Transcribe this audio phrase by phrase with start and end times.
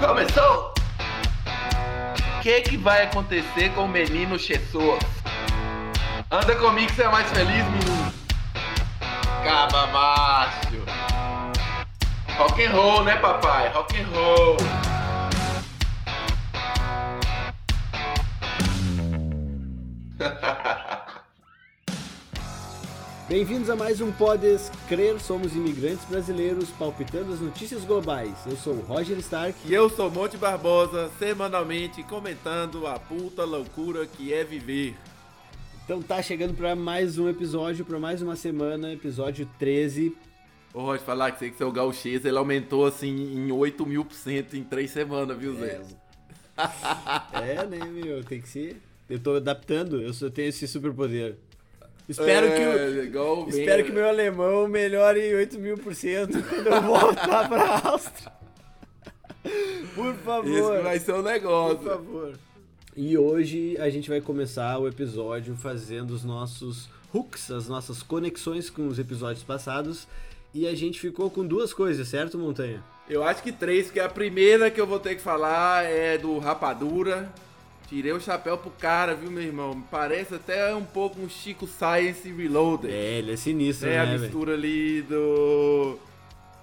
[0.00, 0.72] Começou!
[2.38, 4.98] O que, que vai acontecer com o menino Jesus?
[6.30, 8.12] Anda comigo que você é mais feliz, menino.
[9.44, 9.80] Caba.
[12.38, 13.68] Rock and roll, né, papai?
[13.68, 14.56] Rock and roll.
[23.30, 28.34] Bem-vindos a mais um Podes Crer, somos imigrantes brasileiros palpitando as notícias globais.
[28.44, 29.56] Eu sou o Roger Stark.
[29.64, 34.96] E eu sou Monte Barbosa, semanalmente comentando a puta loucura que é viver.
[35.84, 40.12] Então tá chegando para mais um episódio, para mais uma semana, episódio 13.
[40.74, 44.16] Ô Roger, falar que sei que seu gauchês, ele aumentou assim em 8 mil por
[44.16, 45.80] cento em 3 semanas, viu, Zé?
[47.32, 48.82] É, é né, meu, tem que ser.
[49.08, 51.36] Eu tô adaptando, eu só tenho esse superpoder.
[52.08, 52.62] Espero, É, que,
[52.98, 57.48] o, igual espero bem- que meu alemão melhore 8 mil por cento quando eu voltar
[57.48, 58.32] pra Áustria.
[59.94, 60.48] Por favor.
[60.50, 61.78] Isso vai ser o negócio.
[61.78, 62.32] Por favor.
[62.96, 68.68] E hoje a gente vai começar o episódio fazendo os nossos hooks, as nossas conexões
[68.68, 70.06] com os episódios passados.
[70.52, 72.82] E a gente ficou com duas coisas, certo, Montanha?
[73.08, 76.38] Eu acho que três, que a primeira que eu vou ter que falar é do
[76.38, 77.30] Rapadura.
[77.90, 79.82] Tirei o chapéu pro cara, viu, meu irmão?
[79.90, 82.88] Parece até um pouco um Chico Science Reloaded.
[82.88, 83.96] É, ele é sinistro, né?
[83.96, 85.98] né, A mistura ali do.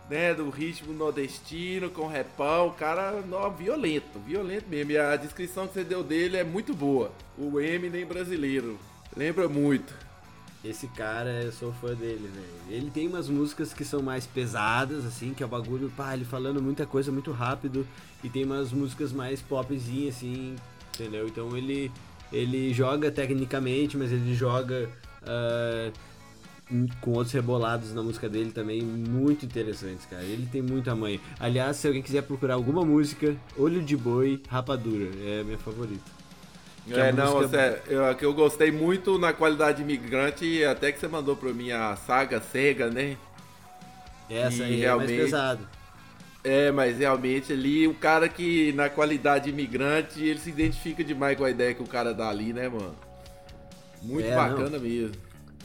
[0.10, 4.92] Né, do ritmo nordestino com repão, o cara, não, violento, violento mesmo.
[4.92, 7.12] E a descrição que você deu dele é muito boa.
[7.38, 8.80] O Eminem brasileiro.
[9.14, 9.94] Lembra muito.
[10.64, 12.78] Esse cara, eu sou fã dele, velho.
[12.78, 16.24] Ele tem umas músicas que são mais pesadas, assim, que é o bagulho, pá, ele
[16.24, 17.86] falando muita coisa muito rápido.
[18.24, 20.56] E tem umas músicas mais popzinhas, assim,
[21.00, 21.28] entendeu?
[21.28, 21.92] Então ele,
[22.32, 24.90] ele joga tecnicamente, mas ele joga
[26.72, 30.24] em- com outros rebolados na música dele também, muito interessantes, cara.
[30.24, 31.20] Ele tem muita mãe.
[31.40, 36.18] Aliás, se alguém quiser procurar alguma música, Olho de Boi, Rapadura, é a minha favorita.
[36.90, 41.00] É, a não, música- você, eu, que eu gostei muito na qualidade imigrante, até que
[41.00, 43.18] você mandou pra mim a saga cega, né?
[44.30, 45.68] Essa E aí é realmente- mais pesado.
[46.48, 51.44] É, mas realmente ali, o cara que na qualidade imigrante, ele se identifica demais com
[51.44, 52.96] a ideia que o cara dá ali, né, mano?
[54.02, 55.16] Muito É, bacana mesmo.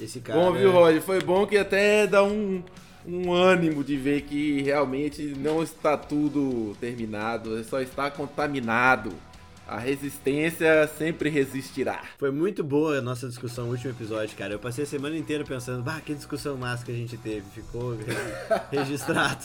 [0.00, 0.40] Esse cara.
[0.40, 1.00] Bom, viu, Roger?
[1.02, 2.62] Foi bom que até dá um,
[3.06, 9.12] um ânimo de ver que realmente não está tudo terminado, só está contaminado.
[9.68, 12.02] A resistência sempre resistirá.
[12.18, 14.54] Foi muito boa a nossa discussão no último episódio, cara.
[14.54, 17.42] Eu passei a semana inteira pensando, bah, que discussão massa que a gente teve.
[17.54, 18.06] Ficou re-
[18.76, 19.44] registrado.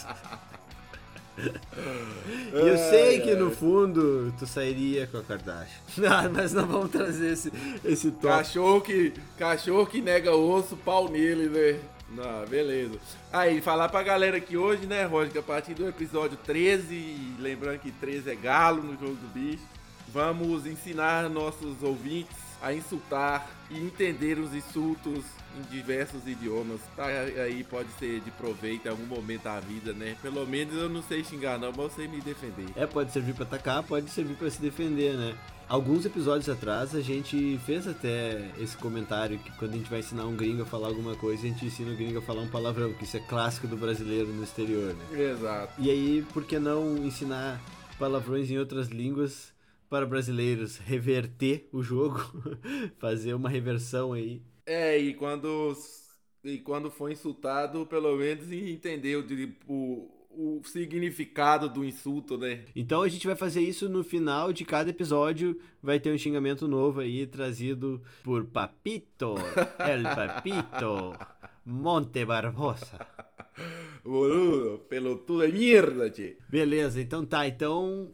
[1.38, 5.78] E eu sei que no fundo tu sairia com a Kardashian.
[5.98, 7.52] Não, mas não vamos trazer esse,
[7.86, 8.28] esse tópico.
[8.28, 11.80] Cachorro que, cachorro que nega osso, pau nele, né?
[12.10, 12.98] Não, beleza.
[13.32, 17.36] Aí, falar pra galera que hoje, né, Roger, que a partir do episódio 13, e
[17.40, 19.64] lembrando que 13 é galo no jogo do bicho,
[20.14, 25.24] vamos ensinar nossos ouvintes a insultar e entender os insultos
[25.58, 26.80] em diversos idiomas.
[26.96, 30.16] Tá aí pode ser de proveito em algum momento da vida, né?
[30.22, 32.68] Pelo menos eu não sei xingar não, mas eu sei me defender.
[32.76, 35.38] É, pode servir pra atacar, pode servir pra se defender, né?
[35.70, 40.26] Alguns episódios atrás a gente fez até esse comentário que quando a gente vai ensinar
[40.26, 42.94] um gringo a falar alguma coisa, a gente ensina o gringo a falar um palavrão,
[42.94, 45.32] que isso é clássico do brasileiro no exterior, né?
[45.32, 45.74] Exato.
[45.78, 47.62] E aí, por que não ensinar
[48.00, 49.54] palavrões em outras línguas
[49.90, 50.78] para brasileiros?
[50.78, 52.24] Reverter o jogo,
[52.98, 54.42] fazer uma reversão aí.
[54.68, 55.74] É, e quando,
[56.44, 62.66] e quando for insultado, pelo menos entender o, o, significado do insulto, né?
[62.76, 65.58] Então a gente vai fazer isso no final de cada episódio.
[65.82, 69.36] Vai ter um xingamento novo aí, trazido por Papito,
[69.80, 71.18] El Papito,
[71.66, 73.00] Monte Barbosa.
[74.04, 76.36] Boludo, pelotudo de merda, tio.
[76.50, 77.48] Beleza, então tá.
[77.48, 78.14] Então,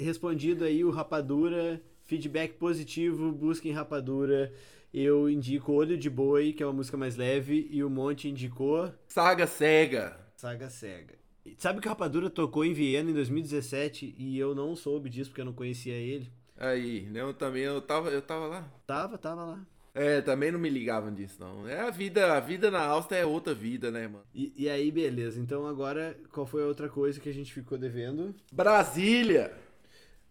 [0.00, 4.52] respondido aí o Rapadura, feedback positivo, busquem Rapadura.
[4.92, 8.92] Eu indico Olho de Boi, que é uma música mais leve, e o Monte indicou
[9.08, 10.18] Saga cega.
[10.36, 11.14] Saga Cega.
[11.56, 15.40] Sabe que o Rapadura tocou em Viena em 2017 e eu não soube disso porque
[15.40, 16.30] eu não conhecia ele?
[16.56, 17.20] Aí, né?
[17.20, 18.68] Eu também, eu tava, eu tava lá.
[18.86, 19.66] Tava, tava lá.
[19.94, 21.68] É, também não me ligavam disso, não.
[21.68, 24.24] É a vida, a vida na Áustria é outra vida, né, mano?
[24.34, 25.40] E, e aí, beleza.
[25.40, 28.34] Então agora, qual foi a outra coisa que a gente ficou devendo?
[28.52, 29.52] Brasília!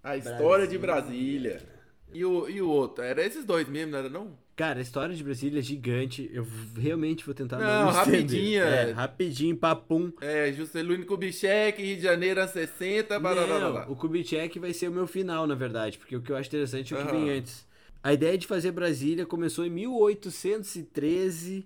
[0.04, 1.57] A história de Brasília.
[1.57, 1.81] Brasília.
[2.14, 3.04] E o, e o outro?
[3.04, 4.38] Era esses dois mesmo, não era não?
[4.56, 6.30] Cara, a história de Brasília é gigante.
[6.33, 6.45] Eu
[6.77, 8.92] realmente vou tentar Não, não, rapidinho, É, é.
[8.92, 10.12] rapidinho, papum.
[10.21, 13.89] É, Juscelino Kubitschek, Rio de Janeiro, anos 60, barará.
[13.89, 16.94] O Kubitschek vai ser o meu final, na verdade, porque o que eu acho interessante
[16.94, 17.25] é o que Aham.
[17.25, 17.65] vem antes.
[18.03, 21.65] A ideia de fazer Brasília começou em 1813,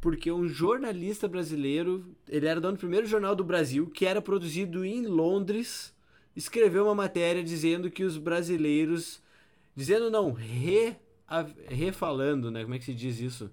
[0.00, 4.84] porque um jornalista brasileiro, ele era dono do primeiro jornal do Brasil, que era produzido
[4.84, 5.92] em Londres,
[6.36, 9.20] escreveu uma matéria dizendo que os brasileiros.
[9.74, 10.96] Dizendo não, re,
[11.68, 12.62] refalando, né?
[12.62, 13.50] Como é que se diz isso?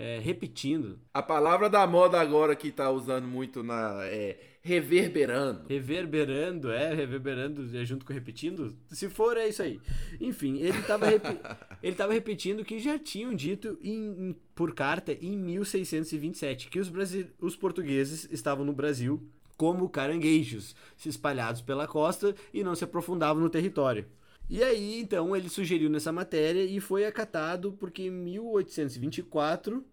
[0.00, 3.98] É, repetindo, A palavra da moda agora que tá usando muito na.
[4.04, 5.64] é reverberando.
[5.68, 8.76] reverberando, é, reverberando é junto com repetindo.
[8.90, 9.80] Se for, é isso aí.
[10.20, 11.06] Enfim, ele estava
[11.82, 16.88] ele tava repetindo que já tinham dito em- em- por carta em 1627 que os,
[16.88, 19.20] brasi- os portugueses estavam no Brasil
[19.56, 24.06] como caranguejos, se espalhados pela costa e não se aprofundavam no território.
[24.48, 29.84] E aí, então, ele sugeriu nessa matéria e foi acatado porque em 1824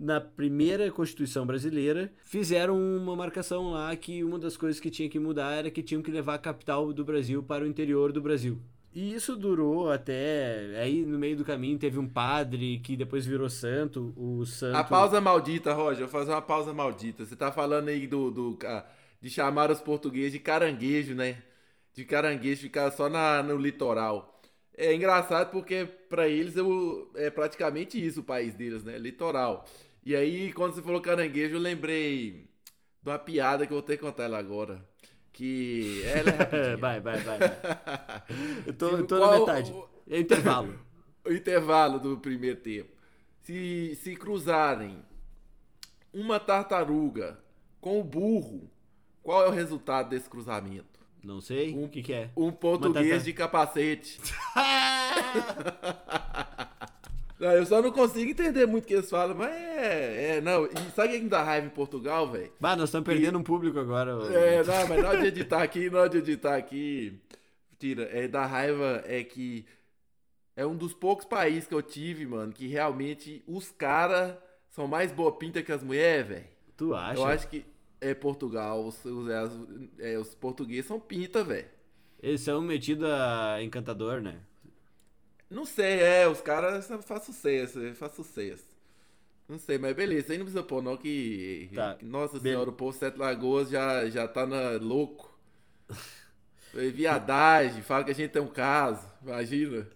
[0.00, 5.18] na primeira Constituição brasileira, fizeram uma marcação lá que uma das coisas que tinha que
[5.18, 8.58] mudar era que tinham que levar a capital do Brasil para o interior do Brasil.
[8.94, 10.80] E isso durou até.
[10.80, 14.76] Aí no meio do caminho teve um padre que depois virou santo, o santo.
[14.76, 17.24] A pausa maldita, Roger, vou fazer uma pausa maldita.
[17.24, 18.84] Você tá falando aí do, do ah,
[19.20, 21.36] de chamar os portugueses de caranguejo, né?
[21.94, 24.40] De caranguejo ficar só na, no litoral.
[24.76, 28.96] É engraçado porque pra eles eu, é praticamente isso o país deles, né?
[28.98, 29.66] Litoral.
[30.04, 32.48] E aí, quando você falou caranguejo, eu lembrei
[33.02, 34.82] de uma piada que eu vou ter que contar ela agora.
[35.32, 36.76] Que ela é rapidinha.
[36.76, 37.42] vai, vai, vai.
[37.42, 37.60] vai.
[38.66, 39.74] Eu tô, eu tô Qual- na metade.
[40.08, 40.78] É intervalo.
[41.24, 42.90] o intervalo do primeiro tempo.
[43.42, 45.02] Se, se cruzarem
[46.12, 47.38] uma tartaruga
[47.80, 48.70] com o burro,
[49.22, 50.89] qual é o resultado desse cruzamento?
[51.22, 51.74] Não sei.
[51.74, 52.30] O que, que é?
[52.36, 54.20] Um português tartar- de capacete.
[57.40, 60.36] Não, eu só não consigo entender muito o que eles falam, mas é.
[60.36, 62.52] é não, e sabe o que dá raiva em Portugal, velho?
[62.60, 64.10] Bah, nós estamos perdendo um público agora.
[64.30, 67.18] É, não, mas na hora de editar aqui, na hora de editar aqui.
[67.78, 69.64] Tira, é da raiva é que
[70.54, 74.36] é um dos poucos países que eu tive, mano, que realmente os caras
[74.68, 76.44] são mais boa pinta que as mulheres, velho.
[76.76, 77.18] Tu acha?
[77.18, 77.64] Eu acho que
[78.00, 79.52] é Portugal, os, os, as-
[79.98, 81.68] é, os portugueses são pinta, velho.
[82.22, 84.40] Eles são metidos a encantador, né?
[85.50, 88.64] Não sei, é, os caras fazem sucesso, faz sucesso.
[89.48, 91.70] Não sei, mas beleza, aí não precisa pôr não que...
[91.74, 91.94] Tá.
[91.98, 95.30] que- Nossa Be- senhora, o povo Sete Lagoas já, já tá na, louco.
[96.74, 99.86] É Viadagem, fala que a gente tem um caso, imagina.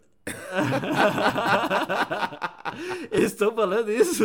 [3.11, 4.25] Eles estão falando isso?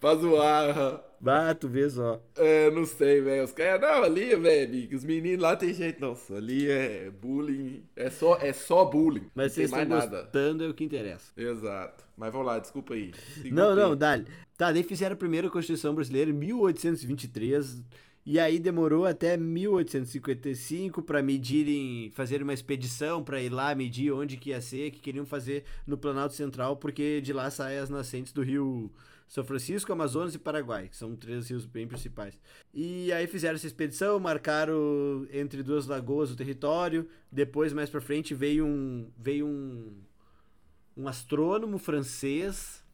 [0.00, 1.02] Pra zoar.
[1.20, 2.22] Bah, tu vê só.
[2.36, 6.16] é, não sei, velho, os caras, não, ali, velho, os meninos lá tem jeito, não,
[6.36, 10.74] ali é bullying, é só, é só bullying, Mas não vocês estão gostando, é o
[10.74, 11.32] que interessa.
[11.36, 13.12] Exato, mas vamos lá, desculpa aí.
[13.46, 13.96] Não, não, tempo.
[13.96, 14.26] dale.
[14.56, 17.82] Tá, daí fizeram a primeira Constituição Brasileira em 1823.
[18.30, 24.36] E aí demorou até 1855 para medirem, fazer uma expedição para ir lá medir onde
[24.36, 28.30] que ia ser, que queriam fazer no Planalto Central, porque de lá saem as nascentes
[28.30, 28.92] do Rio
[29.26, 32.38] São Francisco, Amazonas e Paraguai, que são três rios bem principais.
[32.74, 37.08] E aí fizeram essa expedição, marcaram entre duas lagoas o território.
[37.32, 40.02] Depois mais para frente veio um veio um
[40.94, 42.84] um astrônomo francês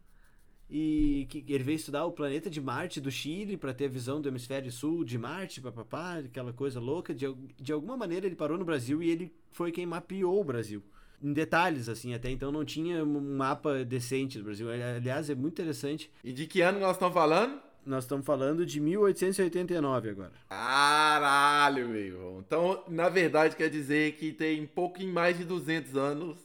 [0.68, 4.20] e que ele veio estudar o planeta de Marte do Chile para ter a visão
[4.20, 7.14] do hemisfério sul de Marte, papapá, aquela coisa louca.
[7.14, 7.26] De,
[7.56, 10.82] de alguma maneira ele parou no Brasil e ele foi quem mapeou o Brasil.
[11.22, 14.68] Em detalhes, assim, até então não tinha um mapa decente do Brasil.
[14.70, 16.10] Aliás, é muito interessante.
[16.22, 17.60] E de que ano nós estamos falando?
[17.86, 20.32] Nós estamos falando de 1889 agora.
[20.48, 22.42] Caralho, meu irmão.
[22.44, 26.38] Então, na verdade, quer dizer que tem um pouquinho mais de 200 anos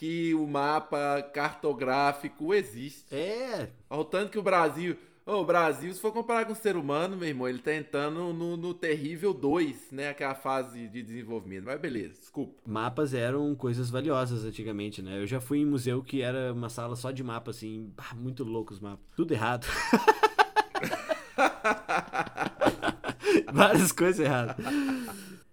[0.00, 3.14] que o mapa cartográfico existe.
[3.14, 4.96] É, Ao tanto que o Brasil.
[5.26, 8.56] O Brasil, se for comparar com o ser humano, meu irmão, ele tá entrando no,
[8.56, 10.14] no terrível 2, né?
[10.14, 11.64] Que é fase de desenvolvimento.
[11.66, 12.54] Mas beleza, desculpa.
[12.66, 15.20] mapas eram coisas valiosas antigamente, né?
[15.20, 18.42] Eu já fui em museu que era uma sala só de mapa, assim, bah, muito
[18.42, 19.04] louco os mapas.
[19.14, 19.66] Tudo errado.
[23.52, 24.56] Várias coisas erradas.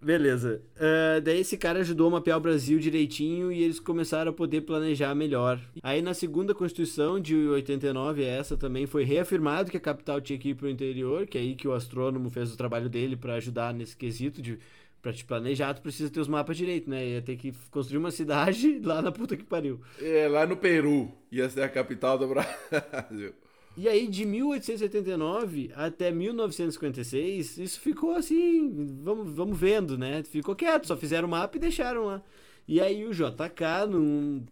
[0.08, 0.62] Beleza.
[0.80, 4.62] Ah, daí esse cara ajudou a mapear o Brasil direitinho e eles começaram a poder
[4.62, 5.60] planejar melhor.
[5.84, 10.52] Aí na segunda Constituição de 89, essa também foi reafirmado que a capital tinha que
[10.52, 13.74] ir pro interior, que é aí que o astrônomo fez o trabalho dele para ajudar
[13.74, 14.58] nesse quesito de
[15.00, 17.06] Pra te planejar, tu precisa ter os mapas direito, né?
[17.06, 19.80] Ia ter que construir uma cidade lá na puta que pariu.
[20.02, 23.34] É, lá no Peru, ia ser a capital do Brasil.
[23.78, 30.24] E aí, de 1889 até 1956, isso ficou assim, vamos, vamos vendo, né?
[30.24, 32.24] Ficou quieto, só fizeram o mapa e deixaram lá.
[32.68, 34.44] E aí o JK, num.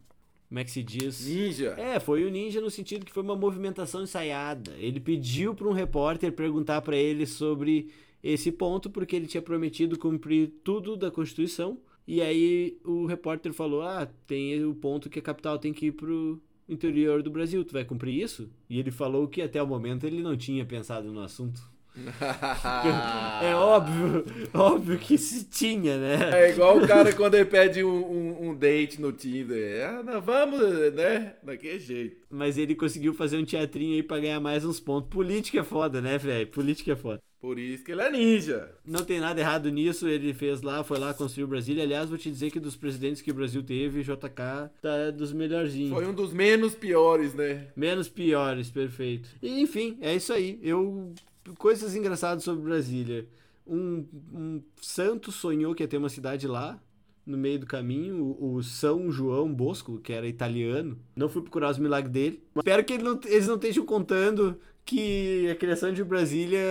[0.48, 1.26] Como é que se diz?
[1.26, 1.74] Ninja.
[1.76, 4.74] É, foi o ninja no sentido que foi uma movimentação ensaiada.
[4.78, 7.90] Ele pediu para um repórter perguntar para ele sobre
[8.22, 11.80] esse ponto, porque ele tinha prometido cumprir tudo da Constituição.
[12.08, 15.94] E aí o repórter falou: Ah, tem o ponto que a capital tem que ir
[15.94, 18.50] pro interior do Brasil, tu vai cumprir isso?
[18.70, 21.62] E ele falou que até o momento ele não tinha pensado no assunto.
[23.42, 26.42] é óbvio, óbvio que se tinha, né?
[26.42, 29.88] É igual o cara quando ele pede um, um, um date no Tinder.
[29.88, 30.60] Ah, não, vamos,
[30.94, 31.36] né?
[31.42, 32.18] Daquele jeito.
[32.30, 35.10] Mas ele conseguiu fazer um teatrinho aí pra ganhar mais uns pontos.
[35.10, 36.48] Política é foda, né, velho?
[36.48, 37.22] Política é foda.
[37.46, 38.72] Por isso que ele é ninja.
[38.84, 41.84] Não tem nada errado nisso, ele fez lá, foi lá, construiu Brasília.
[41.84, 45.92] Aliás, vou te dizer que dos presidentes que o Brasil teve, JK tá dos melhorzinhos.
[45.92, 47.68] Foi um dos menos piores, né?
[47.76, 49.30] Menos piores, perfeito.
[49.44, 50.60] E, enfim, é isso aí.
[50.64, 51.14] Eu.
[51.60, 53.28] Coisas engraçadas sobre Brasília.
[53.68, 56.82] Um, um santo sonhou que ia ter uma cidade lá,
[57.24, 60.98] no meio do caminho, o, o São João Bosco, que era italiano.
[61.16, 62.44] Não fui procurar os milagres dele.
[62.56, 66.62] Espero que ele não, eles não estejam contando que a criação de Brasília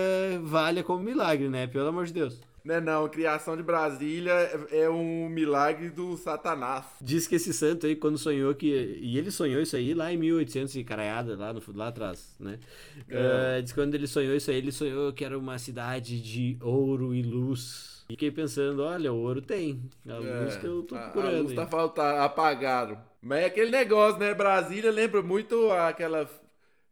[0.43, 1.67] valha como milagre, né?
[1.67, 2.41] Pelo amor de Deus.
[2.65, 4.33] Não, é não, a criação de Brasília
[4.71, 6.87] é um milagre do Satanás.
[6.99, 8.99] Diz que esse santo aí, quando sonhou que.
[9.03, 12.59] E ele sonhou isso aí lá em 1800 e caraiada, lá, no, lá atrás, né?
[13.07, 13.59] É.
[13.59, 16.57] Uh, diz que quando ele sonhou isso aí, ele sonhou que era uma cidade de
[16.63, 18.03] ouro e luz.
[18.09, 19.83] E fiquei pensando, olha, o ouro tem.
[20.09, 21.35] A luz é, que eu tô procurando.
[21.35, 22.99] A, a luz tá faltando, apagado.
[23.21, 24.33] Mas é aquele negócio, né?
[24.33, 26.27] Brasília lembra muito aquela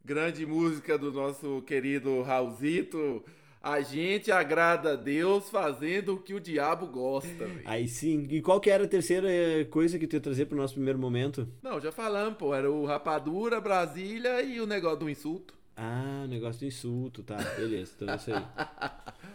[0.04, 3.24] grande música do nosso querido Raulzito.
[3.62, 7.46] A gente agrada a Deus fazendo o que o diabo gosta.
[7.46, 7.62] Véio.
[7.64, 8.26] Aí sim.
[8.28, 9.28] E qual que era a terceira
[9.70, 11.48] coisa que tu ia trazer pro nosso primeiro momento?
[11.62, 12.52] Não, já falamos, pô.
[12.52, 15.54] Era o Rapadura, Brasília e o negócio do insulto.
[15.76, 17.36] Ah, o negócio do insulto, tá.
[17.56, 18.42] Beleza, então é isso aí.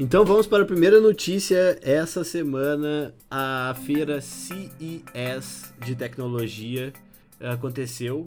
[0.00, 1.76] Então vamos para a primeira notícia.
[1.82, 6.92] Essa semana a feira CES de tecnologia
[7.40, 8.24] aconteceu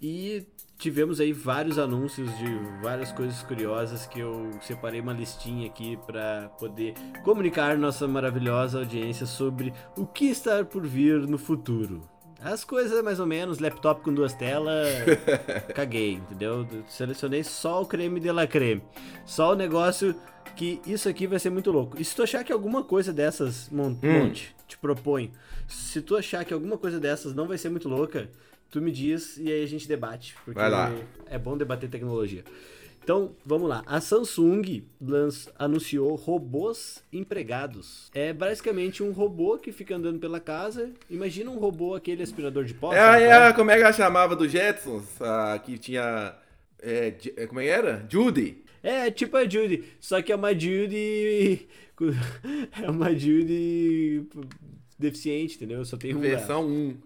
[0.00, 0.46] e
[0.78, 2.46] tivemos aí vários anúncios de
[2.82, 9.26] várias coisas curiosas que eu separei uma listinha aqui para poder comunicar nossa maravilhosa audiência
[9.26, 12.08] sobre o que está por vir no futuro.
[12.40, 14.86] As coisas mais ou menos, laptop com duas telas,
[15.74, 16.64] caguei, entendeu?
[16.86, 18.80] Selecionei só o creme de la creme.
[19.26, 20.14] Só o negócio
[20.54, 22.00] que isso aqui vai ser muito louco.
[22.00, 24.32] E se tu achar que alguma coisa dessas, monte, hum.
[24.68, 25.32] te proponho.
[25.66, 28.30] Se tu achar que alguma coisa dessas não vai ser muito louca,
[28.70, 30.34] tu me diz e aí a gente debate.
[30.44, 30.92] Porque Vai lá.
[31.26, 32.44] é bom debater tecnologia.
[33.08, 33.82] Então, vamos lá.
[33.86, 38.10] A Samsung lanç, anunciou robôs empregados.
[38.14, 40.90] É basicamente um robô que fica andando pela casa.
[41.08, 42.92] Imagina um robô, aquele aspirador de pó.
[42.92, 45.06] É, é, como é que ela chamava do Jetsons?
[45.22, 46.34] Ah, que tinha.
[46.82, 48.06] É, é, como é que era?
[48.10, 48.62] Judy.
[48.82, 49.84] É, tipo a Judy.
[49.98, 51.66] Só que é uma Judy.
[52.80, 54.28] É uma Judy
[54.98, 55.84] deficiente, entendeu?
[55.84, 56.20] Só tem um.
[56.20, 56.90] Versão 1.
[56.90, 56.96] Uh,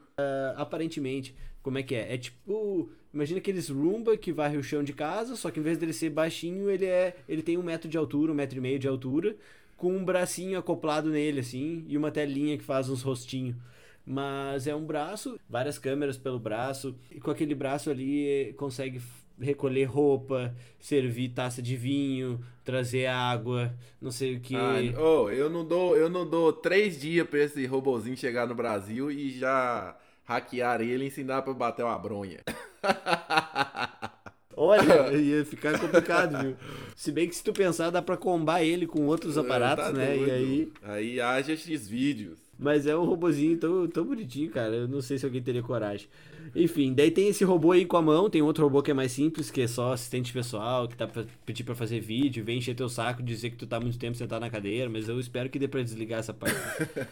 [0.56, 1.34] aparentemente.
[1.62, 2.14] Como é que é?
[2.14, 2.90] É tipo.
[3.12, 6.10] Imagina aqueles Roomba que varre o chão de casa, só que em vez dele ser
[6.10, 7.16] baixinho, ele é.
[7.28, 9.36] Ele tem um metro de altura, um metro e meio de altura,
[9.76, 13.56] com um bracinho acoplado nele, assim, e uma telinha que faz uns rostinhos.
[14.04, 19.00] Mas é um braço, várias câmeras pelo braço, e com aquele braço ali eh, consegue
[19.40, 24.56] recolher roupa, servir taça de vinho, trazer água, não sei o que.
[24.56, 28.54] Ah, oh, eu não dou, eu não dou três dias pra esse robozinho chegar no
[28.54, 32.40] Brasil e já hackear ele e ensinar pra bater uma bronha.
[34.56, 36.56] Olha, ia ficar complicado, viu?
[36.94, 39.92] Se bem que se tu pensar, dá pra combar ele com outros é, aparatos, tá
[39.92, 40.14] né?
[40.14, 40.28] Doido.
[40.28, 40.72] E aí.
[40.82, 42.38] Aí haja esses vídeos.
[42.62, 44.74] Mas é um robozinho tão, tão bonitinho, cara.
[44.74, 46.06] Eu não sei se alguém teria coragem.
[46.54, 49.10] Enfim, daí tem esse robô aí com a mão, tem outro robô que é mais
[49.12, 52.74] simples, que é só assistente pessoal, que tá pra pedir pra fazer vídeo, vem encher
[52.74, 55.58] teu saco, dizer que tu tá muito tempo sentado na cadeira, mas eu espero que
[55.58, 56.56] dê pra desligar essa parte.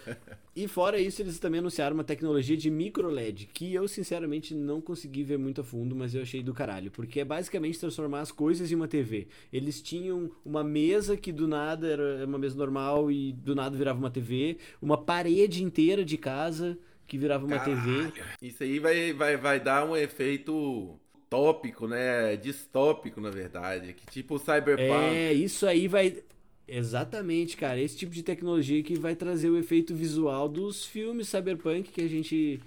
[0.54, 4.80] e fora isso, eles também anunciaram uma tecnologia de micro LED, que eu sinceramente não
[4.80, 8.30] consegui ver muito a fundo, mas eu achei do caralho, porque é basicamente transformar as
[8.30, 9.26] coisas em uma TV.
[9.52, 13.99] Eles tinham uma mesa que do nada era uma mesa normal e do nada virava
[13.99, 18.12] uma TV, uma parede inteira de casa que virava uma Caralho.
[18.12, 18.23] TV.
[18.40, 22.37] Isso aí vai, vai, vai dar um efeito tópico, né?
[22.37, 23.94] Distópico, na verdade.
[23.94, 25.14] Que tipo Cyberpunk.
[25.14, 26.23] É, isso aí vai.
[26.68, 27.80] Exatamente, cara.
[27.80, 32.09] Esse tipo de tecnologia que vai trazer o efeito visual dos filmes Cyberpunk que a
[32.09, 32.61] gente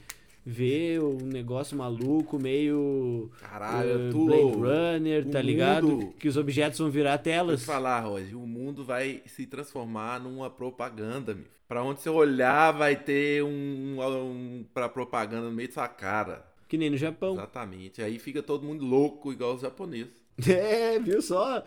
[0.45, 3.31] vê, um negócio maluco, meio.
[3.39, 5.87] Caralho, uh, tu, Blade Runner, tá ligado?
[5.87, 6.13] Mundo...
[6.19, 7.65] Que os objetos vão virar telas.
[7.65, 11.45] Vou falar, Roger, o mundo vai se transformar numa propaganda, meu.
[11.73, 16.45] Pra onde você olhar, vai ter um, um pra propaganda no meio da sua cara.
[16.67, 17.33] Que nem no Japão.
[17.33, 17.99] Exatamente.
[17.99, 20.21] Aí fica todo mundo louco, igual os japoneses.
[20.47, 21.63] É, viu só?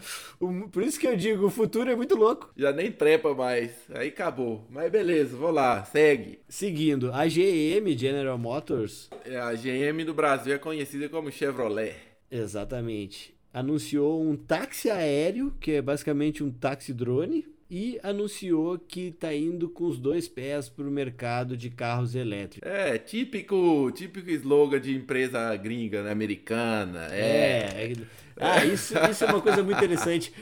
[0.70, 2.52] Por isso que eu digo, o futuro é muito louco.
[2.56, 3.72] Já nem trepa mais.
[3.92, 4.64] Aí acabou.
[4.70, 6.38] Mas beleza, vou lá, segue.
[6.48, 9.10] Seguindo, a GM, General Motors.
[9.24, 11.96] É, a GM do Brasil é conhecida como Chevrolet.
[12.30, 13.34] Exatamente.
[13.52, 19.68] Anunciou um táxi aéreo, que é basicamente um táxi drone e anunciou que tá indo
[19.68, 22.68] com os dois pés pro mercado de carros elétricos.
[22.68, 27.08] É, típico, típico slogan de empresa gringa, né, americana.
[27.12, 27.90] É.
[27.90, 27.92] é.
[28.38, 30.32] Ah, isso, isso é uma coisa muito interessante.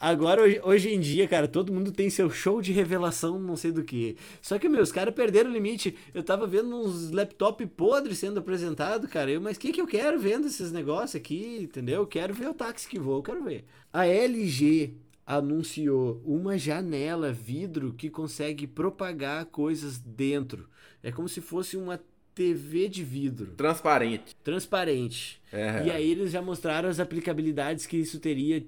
[0.00, 3.84] Agora, hoje, em dia, cara, todo mundo tem seu show de revelação, não sei do
[3.84, 4.16] que.
[4.42, 5.96] Só que, meus caras perderam o limite.
[6.12, 9.30] Eu tava vendo uns laptop podres sendo apresentado, cara.
[9.30, 12.02] Eu, mas o que, que eu quero vendo esses negócios aqui, entendeu?
[12.02, 13.64] Eu quero ver o táxi que voa, eu quero ver.
[13.92, 14.94] A LG
[15.26, 20.68] anunciou uma janela vidro que consegue propagar coisas dentro.
[21.02, 22.00] É como se fosse uma
[22.34, 23.52] TV de vidro.
[23.52, 24.36] Transparente.
[24.42, 25.40] Transparente.
[25.52, 25.86] É.
[25.86, 28.64] E aí eles já mostraram as aplicabilidades que isso teria.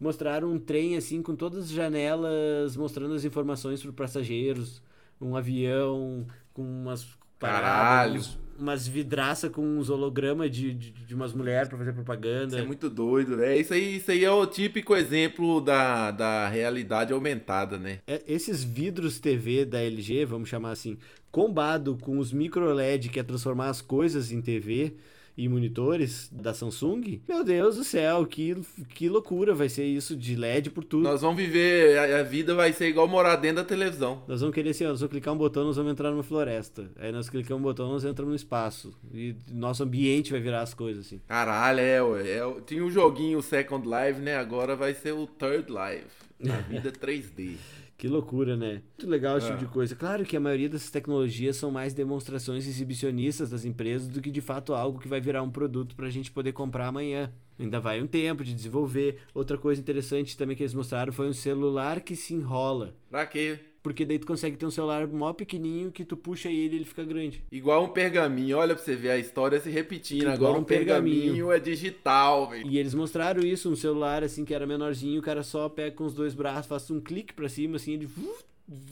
[0.00, 4.80] Mostraram um trem assim com todas as janelas, mostrando as informações para passageiros,
[5.20, 7.04] um avião com umas
[7.38, 8.22] Caralho.
[8.58, 12.56] Umas vidraças com uns hologramas de, de, de umas mulheres para fazer propaganda.
[12.56, 13.42] Isso é muito doido.
[13.42, 18.00] É, isso, aí, isso aí é o típico exemplo da, da realidade aumentada, né?
[18.06, 20.98] É, esses vidros TV da LG, vamos chamar assim,
[21.30, 24.94] combado com os micro LED, que é transformar as coisas em TV
[25.38, 28.56] e monitores da Samsung, meu Deus do céu, que,
[28.88, 31.04] que loucura vai ser isso de LED por tudo.
[31.04, 34.24] Nós vamos viver, a, a vida vai ser igual morar dentro da televisão.
[34.26, 36.90] Nós vamos querer assim, ó, nós vamos clicar um botão, nós vamos entrar numa floresta.
[36.98, 38.92] Aí nós clicamos um botão, nós entramos no espaço.
[39.14, 41.20] E nosso ambiente vai virar as coisas, assim.
[41.28, 42.28] Caralho, é, ué.
[42.30, 44.36] É, tinha um joguinho Second Life, né?
[44.36, 46.50] Agora vai ser o Third Life.
[46.50, 47.54] A vida 3D.
[47.98, 48.80] Que loucura, né?
[48.96, 49.68] Muito legal esse tipo de é.
[49.68, 49.96] coisa.
[49.96, 54.40] Claro que a maioria dessas tecnologias são mais demonstrações exibicionistas das empresas do que de
[54.40, 57.32] fato algo que vai virar um produto para a gente poder comprar amanhã.
[57.58, 59.18] Ainda vai um tempo de desenvolver.
[59.34, 62.94] Outra coisa interessante também que eles mostraram foi um celular que se enrola.
[63.10, 63.58] Pra quê?
[63.88, 66.84] Porque daí tu consegue ter um celular mó pequenininho que tu puxa ele e ele
[66.84, 67.42] fica grande.
[67.50, 70.22] Igual um pergaminho, olha pra você ver a história se repetindo.
[70.22, 71.22] Igual Agora um pergaminho.
[71.22, 72.66] pergaminho é digital, velho.
[72.68, 76.04] E eles mostraram isso, um celular assim que era menorzinho, o cara só pega com
[76.04, 78.08] os dois braços, faz um clique pra cima, assim, ele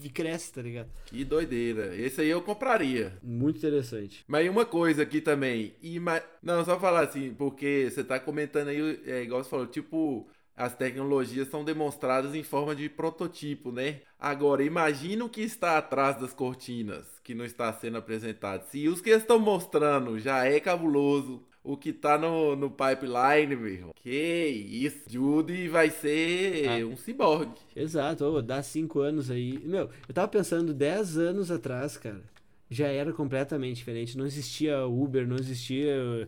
[0.03, 0.89] e cresce, tá ligado?
[1.05, 1.95] Que doideira.
[1.95, 3.13] Esse aí eu compraria.
[3.23, 4.25] Muito interessante.
[4.27, 5.75] Mas uma coisa aqui também.
[5.83, 6.23] Ima...
[6.43, 10.27] Não, só falar assim, porque você tá comentando aí, é igual você falou, tipo,
[10.57, 14.01] as tecnologias são demonstradas em forma de prototipo, né?
[14.19, 18.65] Agora, imagina o que está atrás das cortinas, que não está sendo apresentado.
[18.71, 23.69] Se os que estão mostrando já é cabuloso, o que tá no, no pipeline, meu
[23.69, 23.93] irmão.
[23.97, 25.03] Que isso.
[25.09, 26.87] Judy vai ser ah.
[26.87, 27.61] um ciborgue.
[27.75, 29.59] Exato, oh, dá cinco anos aí.
[29.65, 32.23] Meu, eu tava pensando dez anos atrás, cara.
[32.71, 34.17] Já era completamente diferente.
[34.17, 36.27] Não existia Uber, não existia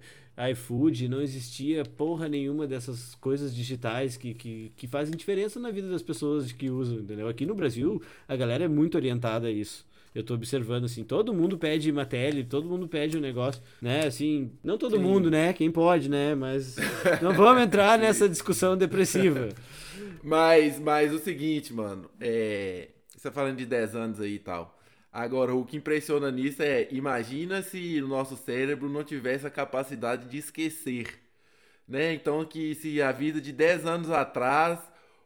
[0.53, 5.89] iFood, não existia porra nenhuma dessas coisas digitais que, que, que fazem diferença na vida
[5.89, 7.29] das pessoas que usam, entendeu?
[7.29, 9.87] Aqui no Brasil, a galera é muito orientada a isso.
[10.15, 14.07] Eu tô observando, assim, todo mundo pede uma tele, todo mundo pede um negócio, né?
[14.07, 15.03] Assim, não todo Sim.
[15.03, 15.53] mundo, né?
[15.53, 16.35] Quem pode, né?
[16.35, 16.77] Mas
[17.21, 19.49] não vamos entrar nessa discussão depressiva.
[20.23, 22.89] mas, mas o seguinte, mano, é...
[23.17, 24.78] Você tá falando de 10 anos aí e tal.
[25.13, 30.29] Agora, o que impressiona nisso é, imagina se o nosso cérebro não tivesse a capacidade
[30.29, 31.19] de esquecer,
[31.87, 32.13] né?
[32.13, 34.79] Então, que se a vida de 10 anos atrás,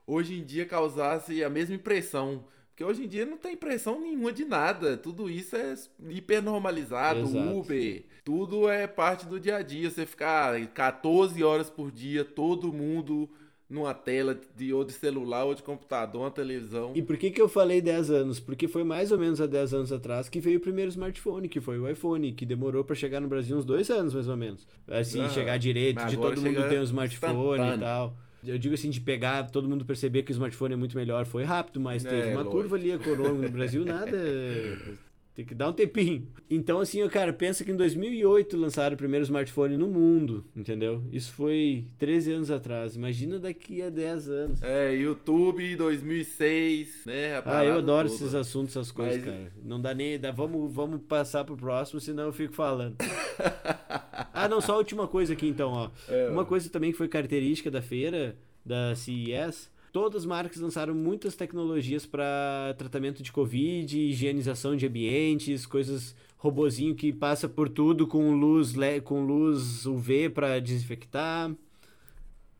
[0.07, 2.45] hoje em dia causasse a mesma impressão.
[2.69, 4.97] Porque hoje em dia não tem impressão nenhuma de nada.
[4.97, 5.75] Tudo isso é
[6.09, 7.59] hipernormalizado, Exato.
[7.59, 9.91] Uber, tudo é parte do dia a dia.
[9.91, 13.29] Você ficar 14 horas por dia, todo mundo
[13.73, 16.93] numa tela de ou de celular ou de computador, uma televisão.
[16.95, 18.39] E por que que eu falei 10 anos?
[18.39, 21.61] Porque foi mais ou menos há 10 anos atrás que veio o primeiro smartphone, que
[21.61, 24.67] foi o iPhone, que demorou para chegar no Brasil uns dois anos mais ou menos.
[24.87, 28.15] Assim, ah, chegar direito, de todo mundo ter um smartphone e tal.
[28.45, 31.25] Eu digo assim, de pegar, todo mundo perceber que o smartphone é muito melhor.
[31.25, 32.51] Foi rápido, mas é, teve uma lógico.
[32.51, 34.19] curva ali econômica no Brasil, nada
[35.35, 36.29] tem que dar um tempinho.
[36.51, 41.03] Então, assim, cara, pensa que em 2008 lançaram o primeiro smartphone no mundo, entendeu?
[41.11, 42.97] Isso foi 13 anos atrás.
[42.97, 44.63] Imagina daqui a 10 anos.
[44.63, 47.43] É, YouTube 2006, né?
[47.47, 48.23] Ah, eu adoro toda.
[48.23, 49.25] esses assuntos, essas coisas, Mas...
[49.25, 49.53] cara.
[49.63, 50.19] Não dá nem.
[50.19, 52.97] Dá, vamos, vamos passar pro próximo, senão eu fico falando.
[54.35, 55.91] ah, não, só a última coisa aqui então, ó.
[56.09, 60.95] É, Uma coisa também que foi característica da feira, da CES Todas as marcas lançaram
[60.95, 68.07] muitas tecnologias para tratamento de Covid, higienização de ambientes, coisas robozinho que passa por tudo
[68.07, 68.73] com luz
[69.05, 71.55] com luz UV para desinfectar,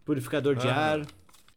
[0.05, 1.07] purificador de ah, ar.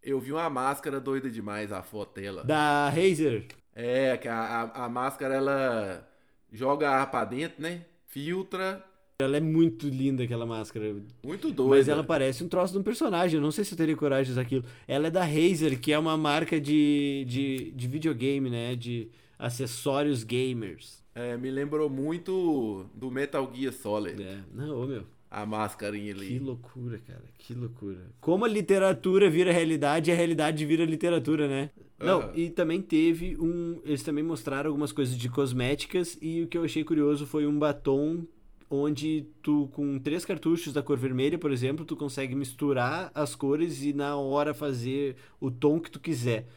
[0.02, 2.46] Eu vi uma máscara doida demais a foto dela.
[2.46, 3.46] Da Razer.
[3.76, 6.08] É, que a, a, a máscara ela
[6.54, 7.86] joga ar para dentro, né?
[8.08, 8.82] Filtra
[9.22, 10.94] ela é muito linda, aquela máscara.
[11.24, 11.76] Muito doida.
[11.76, 13.38] Mas ela parece um troço de um personagem.
[13.38, 14.66] Eu não sei se eu teria coragem de usar aquilo.
[14.86, 18.76] Ela é da Razer, que é uma marca de, de, de videogame, né?
[18.76, 19.08] De
[19.40, 21.02] acessórios gamers.
[21.14, 24.22] É, me lembrou muito do Metal Gear Solid.
[24.22, 25.04] É, não, ô meu.
[25.32, 26.28] a mascarinha ali.
[26.28, 28.12] Que loucura, cara, que loucura.
[28.20, 31.70] Como a literatura vira realidade e a realidade vira literatura, né?
[31.98, 32.32] Não, Aham.
[32.36, 33.80] e também teve um.
[33.86, 37.58] Eles também mostraram algumas coisas de cosméticas e o que eu achei curioso foi um
[37.58, 38.26] batom
[38.70, 43.82] onde tu, com três cartuchos da cor vermelha, por exemplo, tu consegue misturar as cores
[43.84, 46.48] e na hora fazer o tom que tu quiser.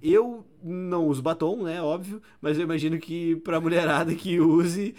[0.00, 1.82] Eu não uso batom, né?
[1.82, 4.94] Óbvio, mas eu imagino que pra mulherada que use,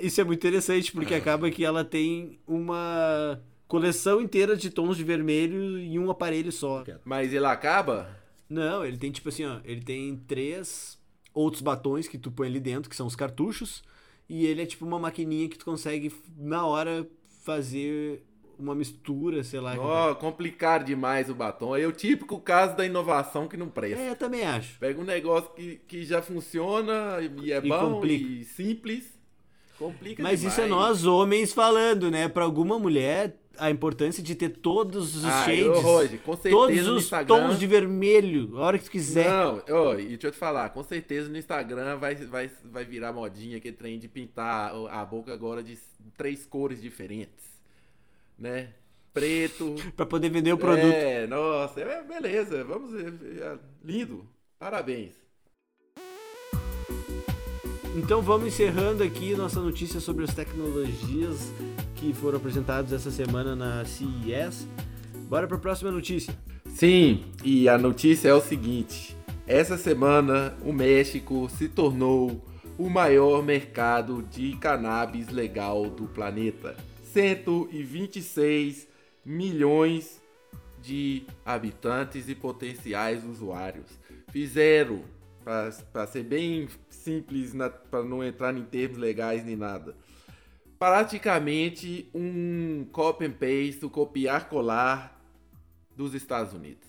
[0.00, 5.04] isso é muito interessante, porque acaba que ela tem uma coleção inteira de tons de
[5.04, 6.84] vermelho em um aparelho só.
[7.04, 8.08] Mas ele acaba?
[8.48, 10.98] Não, ele tem tipo assim, ó, ele tem três
[11.34, 13.82] outros batons que tu põe ali dentro, que são os cartuchos,
[14.28, 17.06] e ele é tipo uma maquininha que tu consegue na hora
[17.44, 18.22] fazer
[18.58, 19.74] uma mistura, sei lá.
[19.78, 21.76] Ó, complicado demais o batom.
[21.76, 24.00] É o típico caso da inovação que não presta.
[24.02, 24.78] É, eu também acho.
[24.78, 28.24] Pega um negócio que, que já funciona e é E bom complica.
[28.24, 29.14] e simples.
[29.78, 30.54] Complica Mas demais.
[30.54, 32.28] isso é nós homens falando, né?
[32.28, 36.54] Pra alguma mulher, a importância de ter todos os Ah, shades, ô, Roger, com certeza
[36.56, 39.28] todos os Instagram- tons de vermelho, a hora que tu quiser.
[39.28, 39.58] Não,
[39.98, 43.76] e deixa eu te falar, com certeza no Instagram vai, vai, vai virar modinha aquele
[43.76, 45.78] trem de pintar a boca agora de
[46.16, 47.44] três cores diferentes.
[48.38, 48.68] Né?
[49.14, 49.74] Preto.
[49.96, 50.92] Pra poder vender o produto.
[50.92, 53.14] É, nossa, é, beleza, vamos ver.
[53.40, 54.26] é, Lindo.
[54.58, 55.14] Parabéns.
[57.96, 61.50] Então vamos encerrando aqui nossa notícia sobre as tecnologias
[61.96, 64.68] que foram apresentadas essa semana na CES.
[65.28, 66.36] Bora pra próxima notícia.
[66.66, 72.44] Sim, e a notícia é o seguinte: essa semana o México se tornou
[72.78, 76.76] o maior mercado de cannabis legal do planeta.
[77.12, 78.86] 126
[79.24, 80.20] milhões
[80.82, 83.86] de habitantes e potenciais usuários.
[84.28, 85.02] Fizeram,
[85.42, 87.54] para ser bem simples,
[87.90, 89.96] para não entrar em termos legais nem nada,
[90.78, 95.20] praticamente um copy and paste, um copiar colar
[95.96, 96.86] dos Estados Unidos.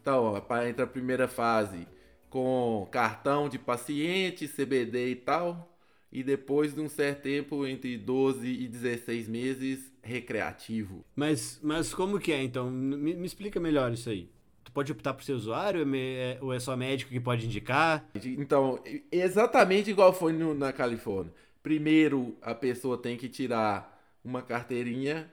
[0.00, 1.86] Então, para entrar a primeira fase
[2.28, 5.76] com cartão de paciente, CBD e tal,
[6.12, 11.04] e depois de um certo tempo, entre 12 e 16 meses, recreativo.
[11.16, 12.70] Mas, mas como que é então?
[12.70, 14.28] Me, me explica melhor isso aí.
[14.62, 18.04] Tu pode optar por ser usuário é é- ou é só médico que pode indicar?
[18.24, 18.78] Então,
[19.10, 21.32] exatamente igual foi no- na Califórnia.
[21.64, 23.90] Primeiro, a pessoa tem que tirar
[24.24, 25.32] uma carteirinha,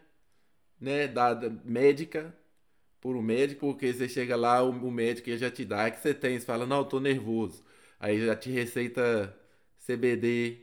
[0.80, 2.36] né, dada médica
[3.02, 5.92] por um médico, porque você chega lá, o, o médico ele já te dá, é
[5.92, 7.64] que você tem, você fala, não, eu tô nervoso.
[8.00, 9.36] Aí já te receita
[9.80, 10.60] CBD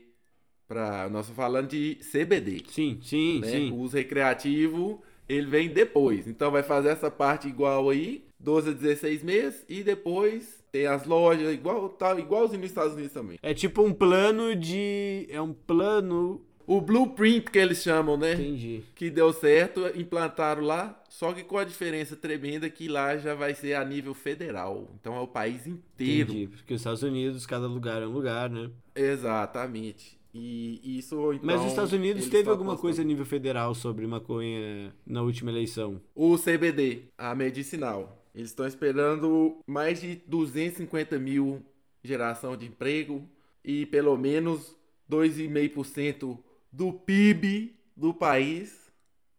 [0.67, 3.51] para nós estamos falando de CBD, Sim, sim, né?
[3.51, 3.71] sim.
[3.71, 6.27] O uso recreativo, ele vem depois.
[6.27, 11.05] Então vai fazer essa parte igual aí, 12 a 16 meses e depois tem as
[11.05, 13.39] lojas igual tá igualzinho nos Estados Unidos também.
[13.41, 15.27] É tipo um plano de.
[15.29, 16.41] É um plano.
[16.65, 18.33] O blueprint que eles chamam, né?
[18.33, 18.83] Entendi.
[18.93, 23.55] Que deu certo, implantaram lá, só que com a diferença tremenda que lá já vai
[23.55, 24.87] ser a nível federal.
[24.99, 26.31] Então é o país inteiro.
[26.31, 26.47] Entendi.
[26.47, 28.69] Porque os Estados Unidos, cada lugar é um lugar, né?
[28.93, 30.19] Exatamente.
[30.33, 34.05] E isso então, Mas os Estados Unidos teve tão alguma coisa a nível federal sobre
[34.05, 35.99] maconha na última eleição.
[36.13, 38.18] O CBD, a medicinal.
[38.33, 41.65] Eles estão esperando mais de 250 mil
[42.03, 43.27] geração de emprego
[43.63, 44.75] e pelo menos
[45.09, 46.37] 2,5%
[46.71, 48.91] do PIB do país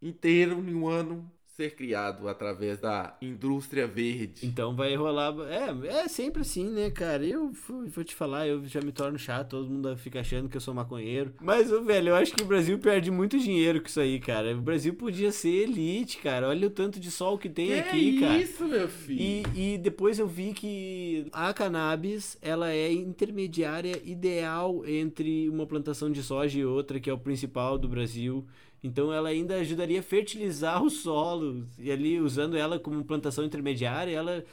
[0.02, 4.46] inteiro em um ano ser criado através da indústria verde.
[4.46, 5.34] Então vai rolar.
[5.50, 7.24] É, é sempre assim, né, cara?
[7.24, 7.52] Eu
[7.88, 10.72] vou te falar, eu já me torno chato, todo mundo fica achando que eu sou
[10.72, 11.34] maconheiro.
[11.40, 14.56] Mas, velho, eu acho que o Brasil perde muito dinheiro com isso aí, cara.
[14.56, 16.48] O Brasil podia ser elite, cara.
[16.48, 18.38] Olha o tanto de sol que tem Que aqui, cara.
[18.38, 19.20] isso, meu filho?
[19.54, 26.10] E, e depois eu vi que a cannabis ela é intermediária ideal entre uma plantação
[26.10, 28.46] de soja e outra, que é o principal do Brasil.
[28.82, 31.66] Então ela ainda ajudaria a fertilizar o solo.
[31.78, 34.44] E ali, usando ela como plantação intermediária, ela.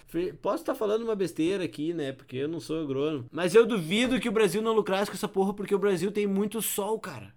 [0.42, 2.12] Posso estar falando uma besteira aqui, né?
[2.12, 3.26] Porque eu não sou agrônomo.
[3.32, 6.28] Mas eu duvido que o Brasil não lucrasse com essa porra, porque o Brasil tem
[6.28, 7.34] muito sol, cara.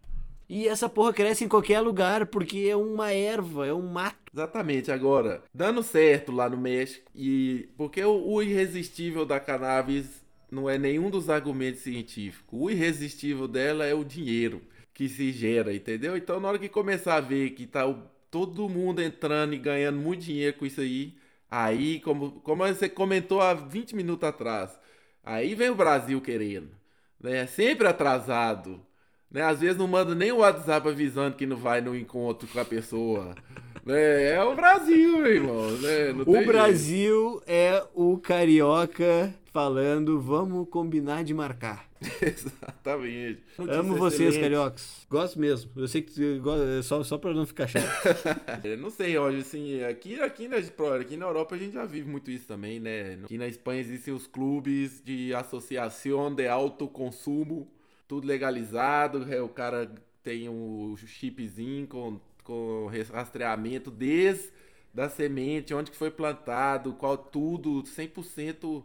[0.48, 4.18] E essa porra cresce em qualquer lugar, porque é uma erva, é um mato.
[4.34, 10.68] Exatamente, agora, dando certo lá no México, e porque o, o irresistível da cannabis não
[10.68, 12.48] é nenhum dos argumentos científicos.
[12.50, 14.60] O irresistível dela é o dinheiro
[15.00, 16.14] que se gera, entendeu?
[16.14, 17.84] Então, na hora que começar a ver que tá
[18.30, 21.16] todo mundo entrando e ganhando muito dinheiro com isso aí,
[21.50, 24.78] aí, como, como você comentou há 20 minutos atrás,
[25.24, 26.70] aí vem o Brasil querendo,
[27.18, 27.46] né?
[27.46, 28.84] Sempre atrasado
[29.30, 29.42] Né?
[29.42, 32.64] Às vezes não manda nem o WhatsApp avisando que não vai no encontro com a
[32.64, 33.34] pessoa.
[33.90, 34.30] Né?
[34.34, 35.70] É o Brasil, meu irmão.
[35.78, 36.12] Né?
[36.12, 36.46] Não tem O jeito.
[36.52, 41.88] Brasil é o carioca falando, vamos combinar de marcar.
[42.22, 43.42] Exatamente.
[43.58, 45.06] Amo vocês, cariocas.
[45.10, 45.70] Gosto mesmo.
[45.76, 47.84] Eu sei que gosta- só, só pra não ficar chato.
[48.64, 52.08] É, Não sei, hoje assim, aqui, aqui, na, aqui na Europa a gente já vive
[52.08, 53.18] muito isso também, né?
[53.24, 57.68] Aqui na Espanha existem os clubes de associação de alto consumo,
[58.08, 59.90] tudo legalizado, é, o cara
[60.22, 64.50] tem um chipzinho com, com rastreamento desde
[64.92, 68.82] da semente, onde que foi plantado, qual tudo, 100%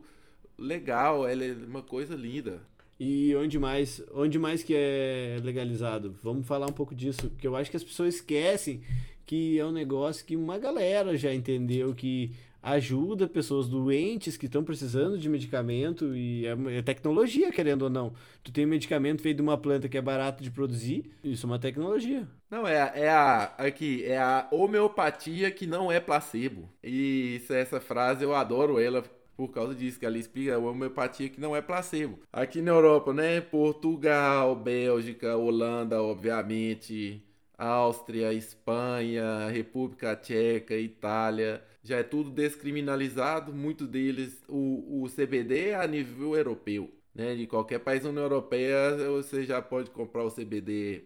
[0.56, 2.62] legal, ela é uma coisa linda.
[3.00, 6.16] E onde mais, onde mais que é legalizado?
[6.22, 8.84] Vamos falar um pouco disso, porque eu acho que as pessoas esquecem
[9.26, 12.32] que é um negócio que uma galera já entendeu que
[12.66, 18.12] ajuda pessoas doentes que estão precisando de medicamento e é, é tecnologia, querendo ou não.
[18.44, 21.50] Tu tem um medicamento feito de uma planta que é barato de produzir, isso é
[21.50, 22.28] uma tecnologia.
[22.50, 23.54] Não, é, é a.
[23.58, 26.68] Aqui, é a homeopatia que não é placebo.
[26.84, 29.04] E essa frase eu adoro ela
[29.36, 32.20] por causa disso, que ela explica a homeopatia que não é placebo.
[32.32, 33.42] Aqui na Europa, né?
[33.42, 37.22] Portugal, Bélgica, Holanda, obviamente.
[37.58, 43.54] Áustria, Espanha, República Tcheca, Itália, já é tudo descriminalizado.
[43.54, 47.36] Muitos deles, o, o CBD é a nível europeu, né?
[47.36, 51.04] De qualquer país da União Europeia, você já pode comprar o CBD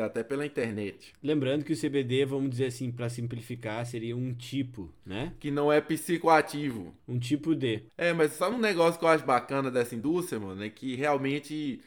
[0.00, 4.88] até pela internet, Lembrando que o CBD, vamos dizer assim, para simplificar, seria um tipo,
[5.04, 5.34] né?
[5.38, 6.94] que não é psicoativo.
[7.06, 7.82] Um tipo de.
[7.98, 10.62] É, mas sabe um negócio que eu acho bacana dessa indústria, mano?
[10.64, 11.80] É que realmente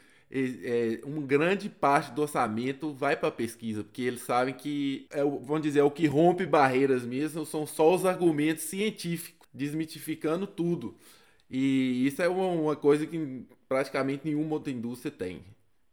[0.64, 5.62] é, uma grande parte do orçamento vai para pesquisa, porque eles sabem que, é, vamos
[5.62, 10.96] dizer, é o que rompe barreiras mesmo são só os argumentos científicos, desmitificando tudo.
[11.50, 15.42] E isso é uma, uma coisa que praticamente nenhuma outra indústria tem,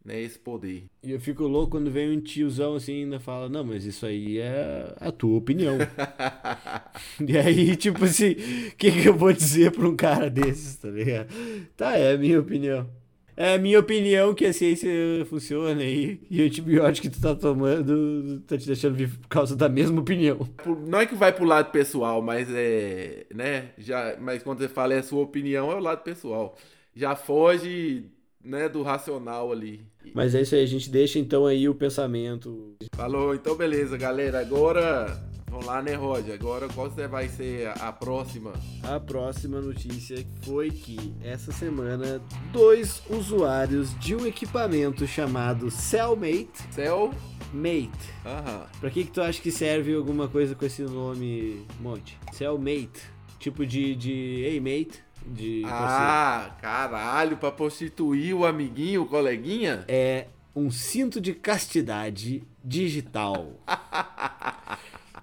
[0.04, 0.20] né?
[0.20, 0.84] Esse poder.
[1.04, 4.04] E eu fico louco quando vem um tiozão assim e ainda fala, não, mas isso
[4.04, 5.78] aí é a tua opinião.
[7.26, 10.88] e aí, tipo assim, o que, que eu vou dizer pra um cara desses, tá
[10.88, 11.28] ligado?
[11.76, 13.01] Tá, é a minha opinião.
[13.36, 14.90] É a minha opinião que a ciência
[15.26, 19.56] funciona aí e o antibiótico que tu tá tomando tá te deixando vivo por causa
[19.56, 20.46] da mesma opinião.
[20.86, 23.70] Não é que vai pro lado pessoal, mas é, né?
[23.78, 26.56] Já, mas quando você fala é a sua opinião, é o lado pessoal.
[26.94, 28.04] Já foge,
[28.44, 29.80] né, do racional ali.
[30.14, 32.76] Mas é isso aí, a gente deixa então aí o pensamento.
[32.94, 34.40] Falou, então beleza, galera.
[34.40, 35.06] Agora,
[35.52, 36.34] vamos lá, né, Roger?
[36.34, 38.52] Agora qual vai ser a, próxima?
[38.82, 47.12] A próxima notícia foi que essa semana dois usuários de um equipamento chamado Cellmate Céu?
[47.52, 47.90] Mate.
[48.24, 48.66] Aham.
[48.80, 52.18] Pra que que tu acha que serve alguma coisa com esse nome, Monte?
[52.32, 53.02] Cellmate.
[53.38, 55.62] Tipo de, de Hey Mate, de.
[55.66, 59.84] Ah, caralho, pra prostituir o amiguinho, o coleguinha?
[59.86, 63.52] É um cinto de castidade digital.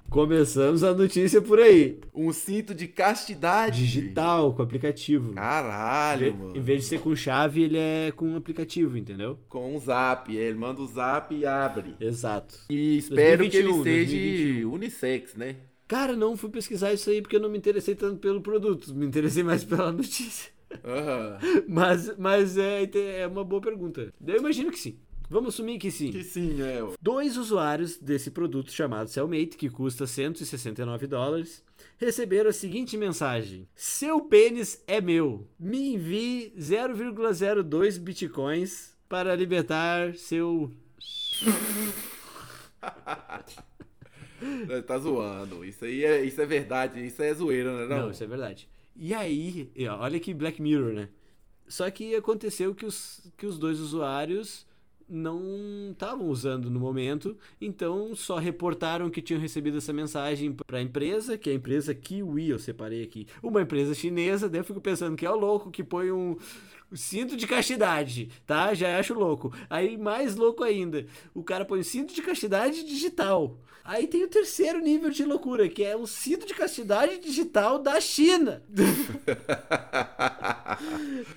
[0.10, 2.00] Começamos a notícia por aí.
[2.16, 3.80] Um cinto de castidade.
[3.86, 5.34] Digital, com aplicativo.
[5.34, 6.62] Caralho, Em mano.
[6.62, 9.38] vez de ser com chave, ele é com aplicativo, entendeu?
[9.48, 10.36] Com um zap.
[10.36, 11.94] Ele manda o zap e abre.
[12.00, 12.56] Exato.
[12.72, 14.74] E espero que ele 2021, seja 2021.
[14.74, 15.56] unissex, né?
[15.88, 19.06] Cara, não fui pesquisar isso aí porque eu não me interessei tanto pelo produto, me
[19.06, 20.52] interessei mais pela notícia.
[20.84, 21.38] Aham.
[21.68, 22.88] Mas, mas é,
[23.22, 24.14] é uma boa pergunta.
[24.26, 24.98] Eu imagino que sim.
[25.30, 26.12] Vamos assumir que sim.
[26.12, 26.80] Que sim, é.
[27.00, 31.64] Dois usuários desse produto chamado Cellmate, que custa 169 dólares,
[31.98, 35.48] receberam a seguinte mensagem: Seu pênis é meu.
[35.60, 40.72] Me envie 0,02 bitcoins para libertar seu.
[44.88, 45.66] Tá zoando.
[45.66, 47.06] Isso aí é, isso é verdade.
[47.06, 47.94] Isso é zoeira, né?
[47.94, 48.70] Não, Não, isso é verdade.
[48.96, 51.10] E aí, olha que Black Mirror, né?
[51.68, 54.66] Só que aconteceu que os, que os dois usuários
[55.10, 60.82] não estavam usando no momento, então só reportaram que tinham recebido essa mensagem para a
[60.82, 63.28] empresa, que é a empresa Kiwi, eu separei aqui.
[63.42, 66.38] Uma empresa chinesa, daí eu fico pensando que é o louco que põe um
[66.98, 68.74] cinto de castidade, tá?
[68.74, 69.54] Já acho louco.
[69.70, 73.58] Aí mais louco ainda, o cara põe um cinto de castidade digital.
[73.84, 78.00] Aí tem o terceiro nível de loucura, que é um cinto de castidade digital da
[78.00, 78.62] China.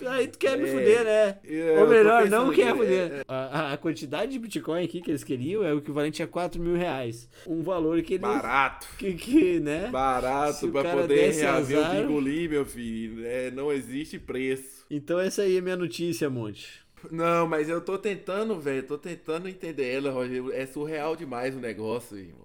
[0.06, 1.38] Aí tu quer me É, fuder, né?
[1.44, 3.24] eu Ou melhor, não que quer é- fuder.
[3.26, 6.76] A, a quantidade de Bitcoin aqui que eles queriam é o equivalente a 4 mil
[6.76, 7.28] reais.
[7.46, 8.22] Um valor que eles.
[8.22, 8.86] Barato.
[8.98, 9.88] Que, que, né?
[9.90, 13.24] Barato o pra poder reaver o azar- bingolim, meu filho.
[13.26, 14.81] É, não existe preço.
[14.94, 16.82] Então essa aí é minha notícia, Monte.
[17.10, 18.86] Não, mas eu tô tentando, velho.
[18.86, 20.52] Tô tentando entender ela, Rogério.
[20.52, 22.42] É surreal demais o negócio, irmão.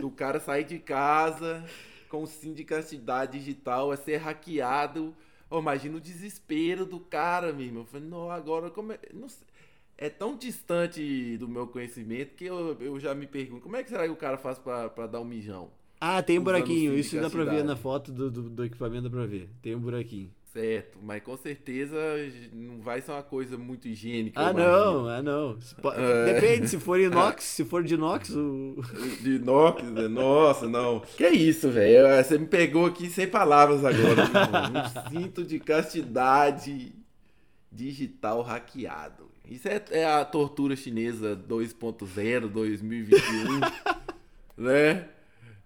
[0.00, 1.62] Do cara sair de casa
[2.08, 5.14] com sim de castidade digital, é ser hackeado.
[5.50, 7.82] Ô, imagina o desespero do cara, meu irmão.
[7.82, 8.98] Eu falei, não, agora como é.
[9.12, 9.46] Não sei.
[9.98, 13.90] é tão distante do meu conhecimento que eu, eu já me pergunto, como é que
[13.90, 15.70] será que o cara faz pra, pra dar um mijão?
[16.00, 16.96] Ah, tem um buraquinho.
[16.96, 19.50] Isso dá pra ver na foto do, do, do equipamento, dá pra ver.
[19.60, 20.30] Tem um buraquinho.
[20.52, 21.96] Certo, mas com certeza
[22.52, 24.40] não vai ser uma coisa muito higiênica.
[24.40, 25.60] Ah, não, ah, não.
[25.60, 26.32] Se É.
[26.34, 28.82] Depende, se for inox, se for de inox, o...
[29.22, 30.08] De inox, né?
[30.08, 31.00] nossa, não.
[31.16, 32.24] Que isso, velho?
[32.24, 34.24] Você me pegou aqui sem palavras agora.
[35.06, 36.96] um cinto de castidade
[37.70, 39.30] digital hackeado.
[39.48, 43.60] Isso é, é a tortura chinesa 2.0, 2021,
[44.58, 45.08] né?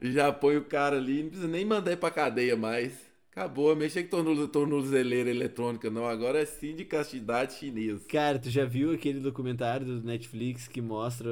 [0.02, 3.03] Já põe o cara ali, não precisa nem mandar ir pra cadeia mais.
[3.36, 6.06] Acabou, mexer com torno- tornozeleira eletrônica, não.
[6.06, 8.06] Agora é sim de castidade chinesa.
[8.08, 11.28] Cara, tu já viu aquele documentário do Netflix que mostra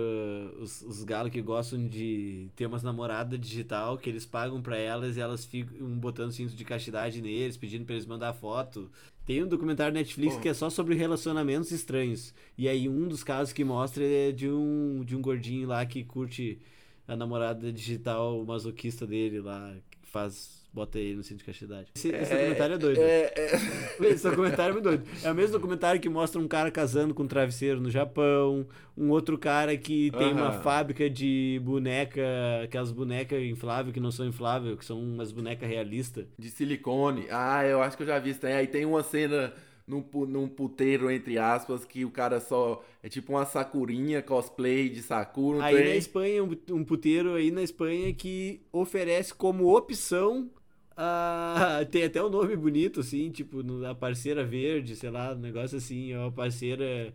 [0.59, 5.17] os, os galos que gostam de ter umas namoradas digital, que eles pagam pra elas
[5.17, 8.91] e elas ficam botando cinto de castidade neles, pedindo pra eles mandar foto.
[9.25, 10.41] Tem um documentário Netflix Oh.
[10.41, 12.35] que é só sobre relacionamentos estranhos.
[12.59, 16.03] E aí um dos casos que mostra é de um, de um gordinho lá que
[16.03, 16.59] curte
[17.07, 20.61] a namorada digital masoquista dele lá, que faz.
[20.73, 21.91] Bota ele no cinto de castidade.
[21.95, 23.01] Esse, esse documentário é doido.
[23.01, 25.05] É, é, Esse documentário é muito doido.
[25.23, 29.11] É o mesmo documentário que mostra um cara casando com um travesseiro no Japão, um
[29.11, 30.63] outro cara que tem uma Aham.
[30.63, 32.23] fábrica de boneca,
[32.65, 36.25] aquelas bonecas infláveis que não são infláveis, que são umas bonecas realistas.
[36.39, 37.27] De silicone.
[37.31, 38.47] Ah, eu acho que eu já vi isso.
[38.47, 39.53] Aí tem uma cena
[39.87, 42.83] num, num puteiro, entre aspas, que o cara só.
[43.03, 45.63] É tipo uma sakurinha cosplay de Sakura.
[45.65, 45.99] Aí na tem?
[45.99, 50.51] Espanha, um, um puteiro aí na Espanha que oferece como opção
[50.97, 51.85] a...
[51.91, 56.15] tem até um nome bonito, assim, tipo, a parceira verde, sei lá, um negócio assim,
[56.15, 57.15] ó, a parceira.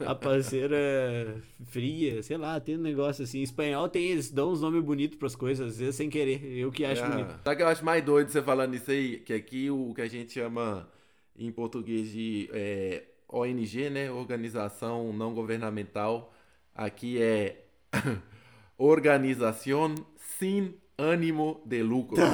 [0.00, 3.38] A parceira fria, sei lá, tem um negócio assim.
[3.38, 6.42] Em espanhol tem, eles dão uns nomes bonitos pras coisas, às vezes sem querer.
[6.44, 7.30] Eu que acho Ah, bonito.
[7.44, 9.18] Sabe o que eu acho mais doido você falando isso aí?
[9.20, 10.88] Que aqui o que a gente chama
[11.36, 14.10] em português de é, ONG, né?
[14.10, 16.34] Organização Não Governamental.
[16.74, 17.64] Aqui é
[18.76, 22.16] Organização Sem Ânimo de Lucro.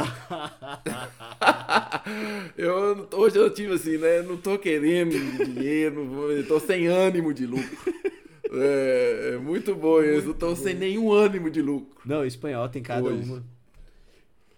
[2.56, 4.20] eu, hoje eu tive assim, né?
[4.22, 5.12] Não tô querendo
[5.44, 7.78] dinheiro, eu tô sem ânimo de lucro.
[8.52, 12.00] É, é muito bom isso, eu tô sem nenhum ânimo de lucro.
[12.04, 13.30] Não, espanhol tem cada Hoje.
[13.30, 13.44] uma.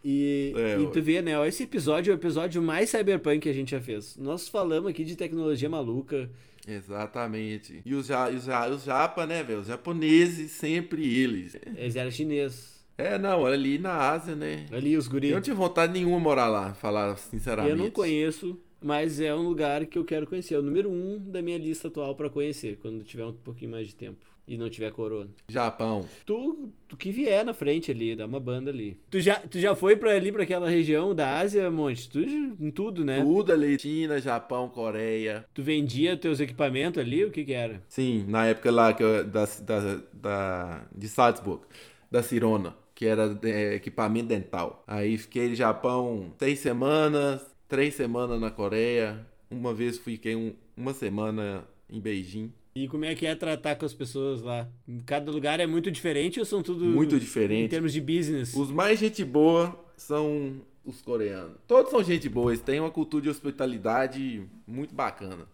[0.04, 1.46] E, É, e tu vê, né?
[1.46, 4.16] Esse episódio é o episódio mais cyberpunk que a gente já fez.
[4.16, 6.28] Nós falamos aqui de tecnologia maluca.
[6.66, 7.82] Exatamente.
[7.84, 9.60] E os, ja, os, ja, os japa, né, velho?
[9.60, 11.56] Os japoneses, sempre eles.
[11.76, 12.81] Eles eram chinês.
[12.96, 14.66] É, não, ali na Ásia, né?
[14.70, 15.30] Ali os guris.
[15.30, 17.70] Eu não tive vontade nenhuma de morar lá, falar sinceramente.
[17.70, 20.54] Eu não conheço, mas é um lugar que eu quero conhecer.
[20.54, 23.88] É o número um da minha lista atual pra conhecer, quando tiver um pouquinho mais
[23.88, 24.32] de tempo.
[24.46, 25.30] E não tiver corona.
[25.48, 26.04] Japão.
[26.26, 28.98] Tu, tu que vier na frente ali, dá uma banda ali.
[29.08, 32.10] Tu já, tu já foi pra ali, pra aquela região da Ásia, Monte?
[32.10, 33.22] Tu, em tudo, né?
[33.22, 35.46] Tudo ali, China, Japão, Coreia.
[35.54, 37.84] Tu vendia teus equipamentos ali, o que que era?
[37.88, 41.62] Sim, na época lá que eu, da, da, da, de Salzburg,
[42.10, 44.84] da Cirona, que era é, equipamento dental.
[44.86, 49.26] Aí fiquei no Japão seis semanas, três semanas na Coreia.
[49.50, 52.52] Uma vez fiquei um- uma semana em Beijing.
[52.76, 54.68] E como é que é tratar com as pessoas lá?
[55.04, 56.84] Cada lugar é muito diferente ou são tudo...
[56.84, 57.70] Muito Em diferente.
[57.70, 58.54] termos de business?
[58.54, 61.56] Os mais gente boa são os coreanos.
[61.66, 65.48] Todos são gente boa, eles têm uma cultura de hospitalidade muito bacana.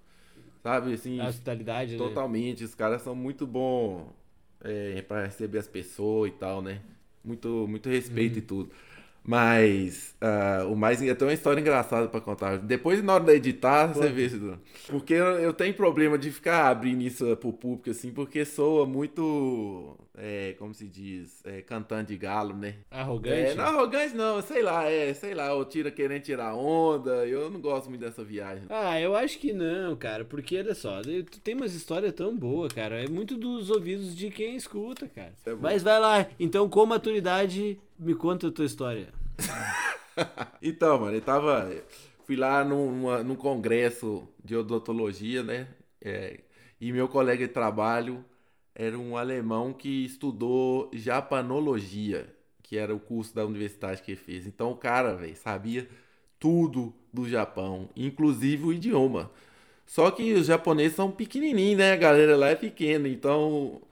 [0.62, 1.98] Sabe, assim, A hospitalidade, né?
[1.98, 2.62] totalmente.
[2.62, 4.02] Os caras são muito bons
[4.62, 6.82] é, para receber as pessoas e tal, né?
[7.28, 8.38] Muito, muito respeito Uhum.
[8.38, 8.70] e tudo.
[9.24, 11.02] Mas ah, o mais.
[11.02, 12.58] Eu tenho uma história engraçada pra contar.
[12.58, 14.28] Depois, na hora de editar, você vê.
[14.86, 19.96] Porque eu, eu tenho problema de ficar abrindo isso pro público, assim, porque soa muito.
[20.18, 21.40] É, como se diz?
[21.44, 22.74] É, cantando de galo, né?
[22.90, 23.52] Arrogante?
[23.52, 27.26] É, não arrogante não, sei lá, é, sei lá, ou tira querendo tirar onda.
[27.26, 28.64] Eu não gosto muito dessa viagem.
[28.68, 32.72] Ah, eu acho que não, cara, porque olha só, tu tem umas histórias tão boas,
[32.72, 33.02] cara.
[33.02, 35.32] É muito dos ouvidos de quem escuta, cara.
[35.46, 35.54] É.
[35.54, 39.08] Mas vai lá, então com maturidade, me conta a tua história.
[40.60, 41.70] Então, mano, eu tava.
[42.24, 45.68] Fui lá num, numa- num congresso de odontologia, né?
[46.00, 46.40] É,
[46.80, 48.24] e meu colega de trabalho
[48.78, 54.46] era um alemão que estudou japanologia, que era o curso da universidade que ele fez.
[54.46, 55.88] Então o cara, velho, sabia
[56.38, 59.32] tudo do Japão, inclusive o idioma.
[59.84, 61.92] Só que os japoneses são pequenininhos, né?
[61.92, 63.82] A galera lá é pequena, então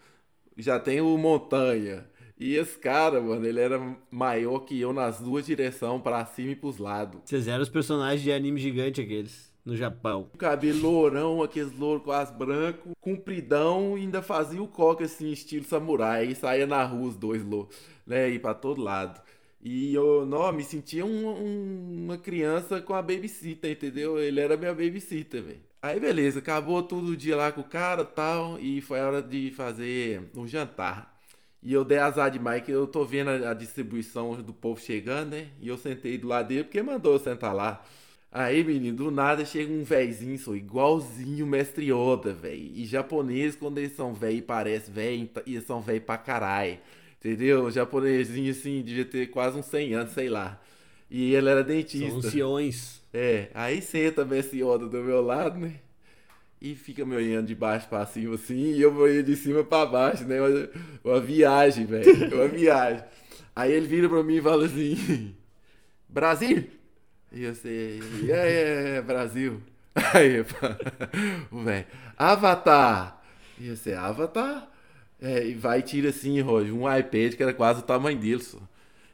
[0.56, 2.06] já tem o montanha.
[2.38, 6.56] E esse cara, mano, ele era maior que eu nas duas direções, pra cima e
[6.56, 7.22] pros lados.
[7.24, 10.30] Vocês eram os personagens de anime gigante aqueles, no Japão.
[10.38, 16.26] Cabelo lourão, aqueles louros quase branco, compridão, e ainda fazia o coque assim, estilo samurai,
[16.28, 17.76] e saía na rua os dois louros,
[18.06, 19.20] né, e pra todo lado.
[19.62, 24.18] E eu, não, me sentia um- um- uma criança com a babysitter, entendeu?
[24.18, 25.60] Ele era minha babysitter, velho.
[25.82, 29.22] Aí beleza, acabou tudo o dia lá com o cara tal, e foi a hora
[29.22, 31.14] de fazer o jantar.
[31.62, 35.30] E eu dei azar demais que eu tô vendo a, a distribuição do povo chegando,
[35.30, 35.48] né?
[35.60, 37.84] E eu sentei do lado dele porque mandou eu sentar lá.
[38.38, 42.70] Aí, menino, do nada chega um véizinho, sou igualzinho o mestre Yoda, velho.
[42.74, 46.76] E japonês, quando eles são velho, parece velho, e eles são velho pra caralho.
[47.18, 47.70] Entendeu?
[47.70, 50.60] Japonesinho assim, devia ter quase uns 100 anos, sei lá.
[51.10, 52.08] E ele era dentista.
[52.10, 53.00] São anciões.
[53.10, 55.76] É, aí senta o mestre Yoda do meu lado, né?
[56.60, 59.86] E fica me olhando de baixo pra cima assim, e eu vou de cima pra
[59.86, 60.38] baixo, né?
[60.42, 60.68] Uma,
[61.02, 62.34] uma viagem, velho.
[62.34, 63.02] Uma viagem.
[63.54, 65.34] Aí ele vira pra mim e fala assim:
[66.06, 66.75] Brasil?
[67.36, 69.60] E é, é, é, Brasil.
[70.14, 70.42] Aí,
[71.52, 73.22] velho, Avatar.
[73.60, 74.66] E sei, Avatar?
[75.20, 78.42] É, e vai e tira assim, Roger, um iPad que era quase o tamanho dele,
[78.42, 78.58] só.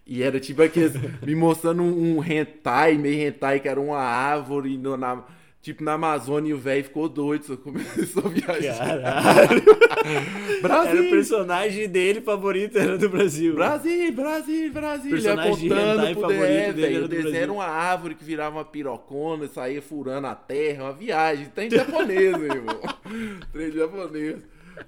[0.06, 4.76] E era tipo aqueles, me mostrando um, um hentai, meio hentai, que era uma árvore
[4.76, 5.24] no, na
[5.62, 8.78] Tipo, na Amazônia e o velho ficou doido, só começou a viajar.
[8.78, 9.62] Caralho!
[10.60, 10.98] Brasil!
[10.98, 13.54] Era o personagem dele favorito, era do Brasil.
[13.54, 15.10] Brasil, Brasil, Brasil!
[15.12, 18.64] Personagem Ele apontando pro favorito dele era o desenho era uma árvore que virava uma
[18.64, 21.46] pirocona, saía furando a terra, uma viagem.
[21.46, 22.80] Tem japonês, meu irmão.
[23.54, 24.38] Tem japonês.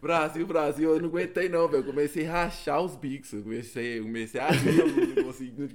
[0.02, 1.84] Brasil, Brasil, eu não aguentei não, velho.
[1.84, 3.30] Comecei a rachar os bicos.
[3.30, 5.68] Comecei, comecei a rir, eu não consegui.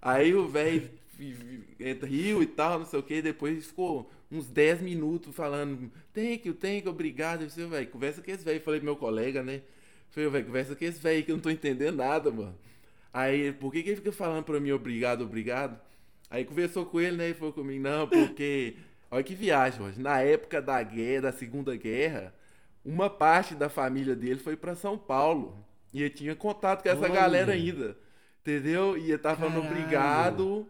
[0.00, 0.88] Aí o velho
[1.18, 6.54] riu e tal, não sei o que, depois ficou uns 10 minutos falando, thank you,
[6.54, 7.46] thank you, obrigado.
[7.56, 8.60] Eu velho, conversa com esse velho.
[8.60, 9.62] Falei pro meu colega, né?
[10.10, 12.56] Falei, velho, conversa com esse velho que eu não tô entendendo nada, mano.
[13.12, 15.80] Aí, por que, que ele fica falando pra mim obrigado, obrigado?
[16.30, 17.30] Aí conversou com ele, né?
[17.30, 18.76] E falou comigo, não, porque.
[19.10, 19.94] Olha que viagem, mano.
[19.96, 22.34] Na época da guerra, da Segunda Guerra,
[22.84, 25.64] uma parte da família dele foi para São Paulo.
[25.94, 27.14] E ele tinha contato com essa Olha.
[27.14, 27.96] galera ainda.
[28.42, 28.98] Entendeu?
[28.98, 30.68] E ele tava falando obrigado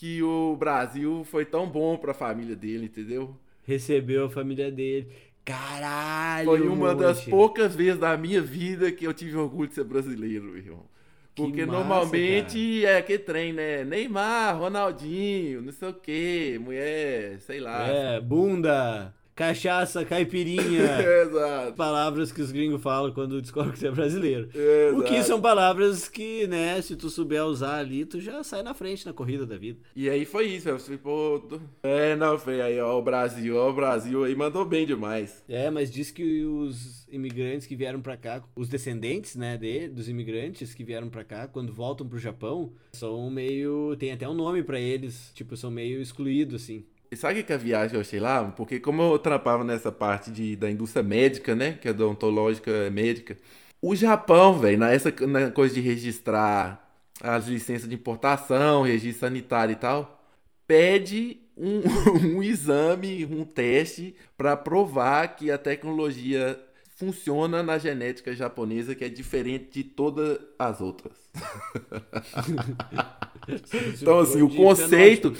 [0.00, 3.36] que o Brasil foi tão bom pra família dele, entendeu?
[3.66, 5.08] Recebeu a família dele.
[5.44, 6.46] Caralho!
[6.46, 10.56] Foi uma das poucas vezes da minha vida que eu tive orgulho de ser brasileiro,
[10.56, 10.86] irmão.
[11.34, 12.96] Porque massa, normalmente cara.
[12.96, 13.84] é que trem, né?
[13.84, 17.86] Neymar, Ronaldinho, não sei o que, mulher, sei lá.
[17.86, 21.00] É, bunda cachaça, caipirinha.
[21.22, 21.72] Exato.
[21.72, 24.50] Palavras que os gringos falam quando descobrem que você é brasileiro.
[24.54, 25.00] Exato.
[25.00, 28.74] O que são palavras que, né, se tu souber usar ali, tu já sai na
[28.74, 29.80] frente na corrida da vida.
[29.96, 31.42] E aí foi isso, eu falei, pô,
[31.82, 35.42] é, não, foi aí, ó, o Brasil, ó, o Brasil aí mandou bem demais.
[35.48, 40.06] É, mas diz que os imigrantes que vieram para cá, os descendentes, né, de, dos
[40.06, 44.62] imigrantes que vieram para cá, quando voltam pro Japão, são meio, tem até um nome
[44.62, 46.84] para eles, tipo, são meio excluídos, assim.
[47.16, 48.44] Sabe que a viagem eu achei lá?
[48.44, 51.72] Porque como eu trampava nessa parte de, da indústria médica, né?
[51.72, 53.36] Que é odontológica médica.
[53.82, 56.88] O Japão, velho, nessa na coisa de registrar
[57.20, 60.22] as licenças de importação, registro sanitário e tal,
[60.66, 61.80] pede um,
[62.38, 66.58] um exame, um teste para provar que a tecnologia
[66.96, 71.12] funciona na genética japonesa, que é diferente de todas as outras.
[74.00, 75.34] então, assim, o conceito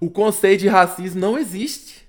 [0.00, 2.06] o conceito de racismo não existe.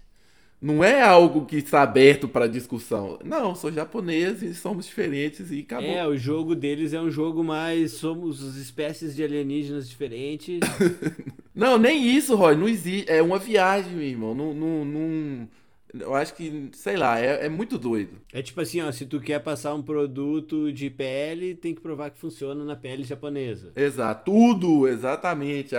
[0.59, 3.19] Não é algo que está aberto para discussão.
[3.23, 5.87] Não, sou japonês e somos diferentes e acabou.
[5.87, 7.91] É, o jogo deles é um jogo mais.
[7.91, 10.59] Somos espécies de alienígenas diferentes.
[11.53, 12.55] não, nem isso, Roy.
[12.55, 13.09] Não existe.
[13.11, 14.33] É uma viagem, meu irmão.
[14.33, 14.53] Não.
[14.53, 15.47] não, não...
[15.93, 18.19] Eu acho que, sei lá, é, é, muito doido.
[18.33, 22.09] É tipo assim, ó, se tu quer passar um produto de pele, tem que provar
[22.09, 23.71] que funciona na pele japonesa.
[23.75, 25.75] Exato, tudo, exatamente,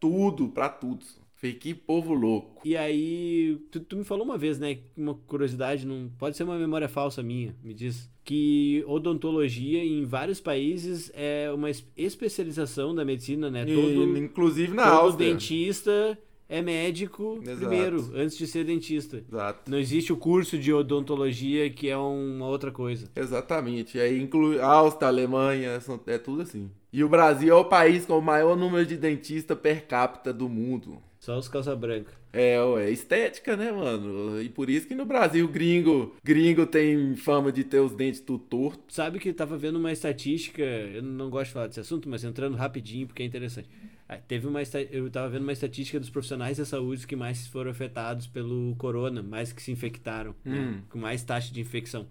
[0.00, 1.04] tudo, para tudo.
[1.40, 2.60] Falei, que povo louco.
[2.62, 4.78] E aí, tu, tu, me falou uma vez, né?
[4.94, 8.10] Uma curiosidade, não pode ser uma memória falsa minha, me diz.
[8.22, 13.64] Que odontologia em vários países é uma especialização da medicina, né?
[13.64, 15.30] Todo, e, inclusive na todo Áustria.
[15.30, 17.58] dentista é médico Exato.
[17.58, 19.24] primeiro, antes de ser dentista.
[19.26, 19.70] Exato.
[19.70, 23.08] Não existe o curso de odontologia que é uma outra coisa.
[23.16, 23.96] Exatamente.
[23.96, 26.70] E aí inclui Áustria, Alemanha, é tudo assim.
[26.92, 30.48] E o Brasil é o país com o maior número de dentistas per capita do
[30.48, 31.00] mundo.
[31.20, 32.10] Só os calça branca.
[32.32, 34.40] É, ué, estética, né, mano?
[34.40, 38.42] E por isso que no Brasil gringo, gringo tem fama de ter os dentes tudo
[38.44, 38.82] torto.
[38.88, 42.56] Sabe que tava vendo uma estatística, eu não gosto de falar desse assunto, mas entrando
[42.56, 43.68] rapidinho porque é interessante.
[44.08, 44.60] Ah, teve uma
[44.90, 49.22] eu tava vendo uma estatística dos profissionais da saúde que mais foram afetados pelo corona,
[49.22, 50.58] mais que se infectaram, né?
[50.58, 50.70] hum.
[50.70, 50.82] né?
[50.88, 52.08] com mais taxa de infecção.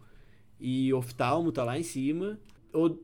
[0.59, 2.39] E oftalmo tá lá em cima,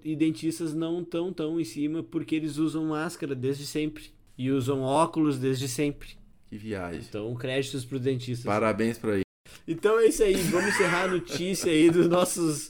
[0.03, 4.14] e dentistas não tão tão em cima porque eles usam máscara desde sempre.
[4.38, 6.09] E usam óculos desde sempre.
[6.49, 7.01] Que viagem.
[7.07, 8.45] Então, créditos pro dentista.
[8.45, 9.25] Parabéns pra aí.
[9.67, 12.69] Então é isso aí, vamos encerrar a notícia aí dos nossos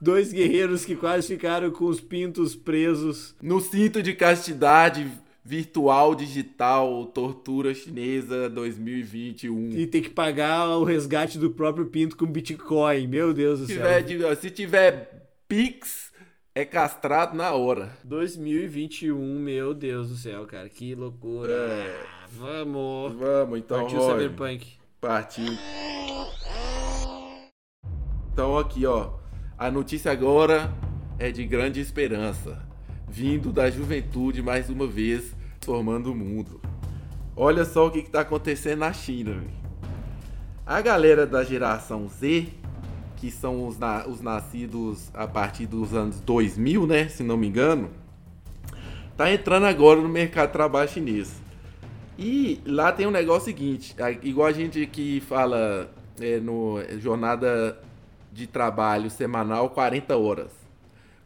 [0.00, 3.34] dois guerreiros que quase ficaram com os pintos presos.
[3.40, 5.08] No cinto de castidade,
[5.44, 9.70] virtual digital tortura chinesa 2021.
[9.72, 13.06] E tem que pagar o resgate do próprio pinto com Bitcoin.
[13.06, 14.04] Meu Deus do Se céu.
[14.04, 16.11] tiver, se tiver Pix,
[16.54, 17.90] é castrado na hora.
[18.04, 20.68] 2021, meu Deus do céu, cara.
[20.68, 21.52] Que loucura.
[21.52, 22.04] É.
[22.30, 23.14] Vamos.
[23.14, 24.30] Vamos, então, Partiu Roger.
[24.30, 24.72] Cyberpunk.
[25.00, 25.52] Partiu.
[28.32, 29.14] Então aqui, ó.
[29.58, 30.72] A notícia agora
[31.18, 32.66] é de grande esperança,
[33.08, 35.34] vindo da juventude mais uma vez,
[35.64, 36.60] formando o mundo.
[37.36, 39.32] Olha só o que está acontecendo na China.
[39.32, 39.62] velho.
[40.66, 42.48] A galera da geração Z,
[43.22, 47.46] que são os, na- os nascidos a partir dos anos 2000, né, se não me
[47.46, 47.88] engano,
[49.16, 51.40] tá entrando agora no mercado de trabalho chinês.
[52.18, 53.94] E lá tem um negócio seguinte,
[54.24, 55.88] igual a gente que fala
[56.20, 57.78] é, no é, jornada
[58.32, 60.50] de trabalho semanal 40 horas.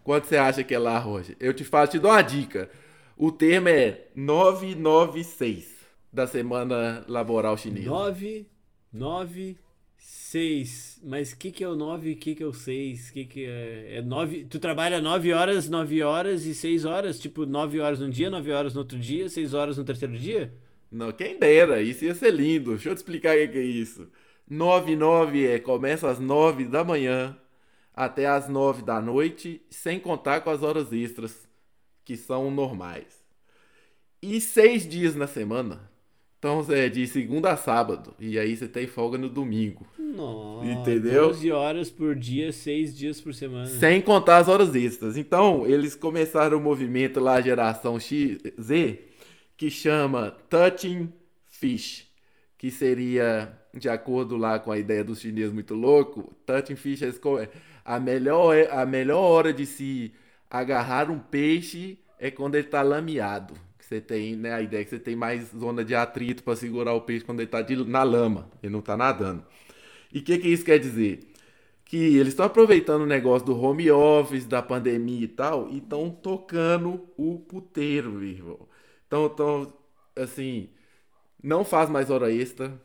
[0.05, 1.35] Quanto você acha que é lá, Roger?
[1.41, 2.69] Eu te faço, te dou uma dica.
[3.17, 5.75] O termo é 996
[6.13, 7.89] da semana laboral chinesa.
[7.89, 8.47] 9,
[8.93, 9.57] 9,
[10.37, 11.01] 6.
[11.03, 13.11] Mas o que, que é o 9 e o que, é o 6?
[13.11, 13.97] que, que é?
[13.97, 14.45] É 9.
[14.45, 17.19] Tu trabalha 9 horas, 9 horas e 6 horas?
[17.19, 20.53] Tipo, 9 horas num dia, 9 horas no outro dia, 6 horas no terceiro dia?
[20.91, 22.73] Não, quem dera, isso ia ser lindo.
[22.73, 24.09] Deixa eu te explicar o que que é isso.
[24.49, 27.37] 99 é começa às 9 da manhã
[27.95, 31.49] até às 9 da noite, sem contar com as horas extras,
[32.05, 33.25] que são normais.
[34.23, 35.91] E seis dias na semana.
[36.39, 38.15] Então é de segunda a sábado.
[38.21, 39.87] E aí você tem folga no domingo.
[40.15, 40.67] Nossa.
[40.67, 41.29] Entendeu?
[41.29, 43.67] 12 horas por dia, 6 dias por semana.
[43.67, 45.17] Sem contar as horas extras.
[45.17, 49.01] Então, eles começaram o movimento lá, geração X, Z,
[49.57, 51.13] que chama Touching
[51.49, 52.07] Fish,
[52.57, 57.11] que seria, de acordo lá com a ideia dos chineses muito louco, Touching Fish é
[57.85, 60.13] a melhor, a melhor hora de se
[60.51, 63.55] agarrar um peixe é quando ele está lameado.
[63.79, 66.93] Você tem, né, a ideia é que você tem mais zona de atrito para segurar
[66.93, 69.45] o peixe quando ele está na lama, ele não está nadando.
[70.13, 71.21] E o que, que isso quer dizer?
[71.85, 76.11] que eles estão aproveitando o negócio do home office, da pandemia e tal, e estão
[76.11, 78.69] tocando o puteiro, meu irmão.
[79.07, 79.73] Então, então,
[80.17, 80.69] assim,
[81.43, 82.81] não faz mais hora extra,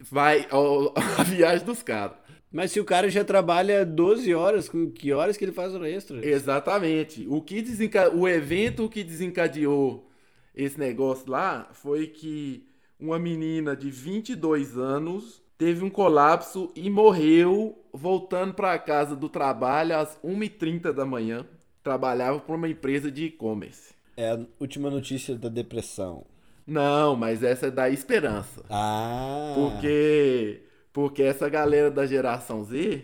[0.00, 2.16] vai ao- a viagem dos caras.
[2.52, 5.88] Mas se o cara já trabalha 12 horas, com que horas que ele faz hora
[5.88, 6.24] extra?
[6.26, 7.26] Exatamente.
[7.28, 8.14] O, que desenca...
[8.14, 10.10] o evento que desencadeou
[10.54, 12.66] esse negócio lá foi que
[12.98, 19.28] uma menina de 22 anos teve um colapso e morreu voltando para a casa do
[19.28, 21.44] trabalho às 1h30 da manhã.
[21.82, 23.92] Trabalhava para uma empresa de e-commerce.
[24.16, 26.24] É a última notícia da depressão.
[26.66, 28.64] Não, mas essa é da esperança.
[28.70, 29.52] Ah.
[29.54, 30.62] Porque,
[30.94, 33.02] porque essa galera da geração Z,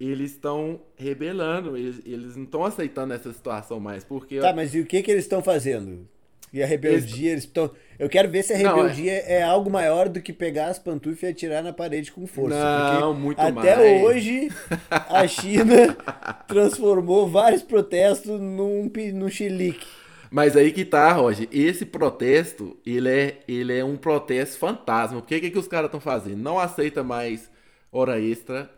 [0.00, 4.02] eles estão rebelando, eles, eles não estão aceitando essa situação mais.
[4.02, 6.08] Porque Tá, mas e o que que eles estão fazendo?
[6.52, 7.70] E a rebeldia, eles estão.
[7.98, 9.42] Eu quero ver se a Não, rebeldia é...
[9.42, 12.58] algo maior do que pegar as pantufas e atirar na parede com força.
[12.58, 14.02] Não, muito até mais.
[14.02, 14.50] hoje
[14.90, 15.96] a China
[16.48, 19.86] transformou vários protestos num, num chilique.
[20.30, 21.48] Mas aí que tá, Roger.
[21.50, 25.20] Esse protesto, ele é, ele é um protesto fantasma.
[25.20, 26.38] Porque o que, que os caras estão fazendo?
[26.38, 27.50] Não aceita mais
[27.90, 28.70] hora extra.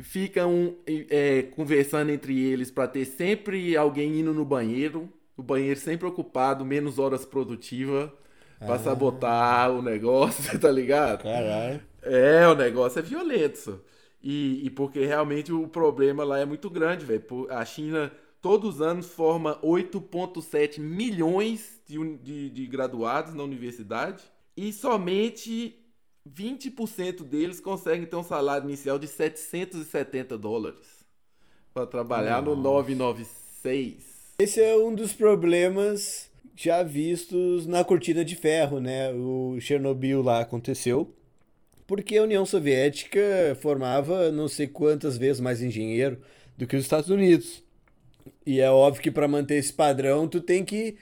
[0.00, 0.76] Ficam
[1.10, 5.08] é, conversando entre eles para ter sempre alguém indo no banheiro.
[5.36, 8.10] O banheiro sempre ocupado, menos horas produtivas.
[8.58, 11.24] Pra sabotar o negócio, tá ligado?
[11.24, 11.82] Caralho.
[12.02, 13.58] É, o negócio é violento.
[13.58, 13.78] só.
[14.22, 17.24] E, e porque realmente o problema lá é muito grande, velho.
[17.50, 24.22] A China, todos os anos, forma 8,7 milhões de, de, de graduados na universidade.
[24.56, 25.76] E somente
[26.28, 31.04] 20% deles conseguem ter um salário inicial de 770 dólares.
[31.74, 34.11] Para trabalhar no 996.
[34.42, 39.12] Esse é um dos problemas já vistos na cortina de ferro, né?
[39.12, 41.14] O Chernobyl lá aconteceu
[41.86, 46.20] porque a União Soviética formava não sei quantas vezes mais engenheiro
[46.58, 47.62] do que os Estados Unidos.
[48.44, 50.96] E é óbvio que para manter esse padrão tu tem que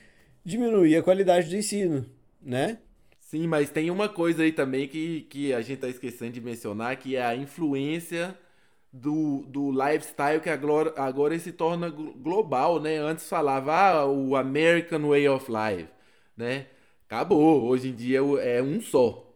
[0.44, 2.04] diminuir a qualidade do ensino,
[2.42, 2.76] né?
[3.20, 6.94] Sim, mas tem uma coisa aí também que, que a gente tá esquecendo de mencionar,
[6.98, 8.36] que é a influência
[8.92, 12.98] do, do lifestyle que agora, agora se torna glo- global, né?
[12.98, 15.88] Antes falava ah, o American Way of Life,
[16.36, 16.66] né?
[17.06, 19.26] Acabou, hoje em dia o- é um só,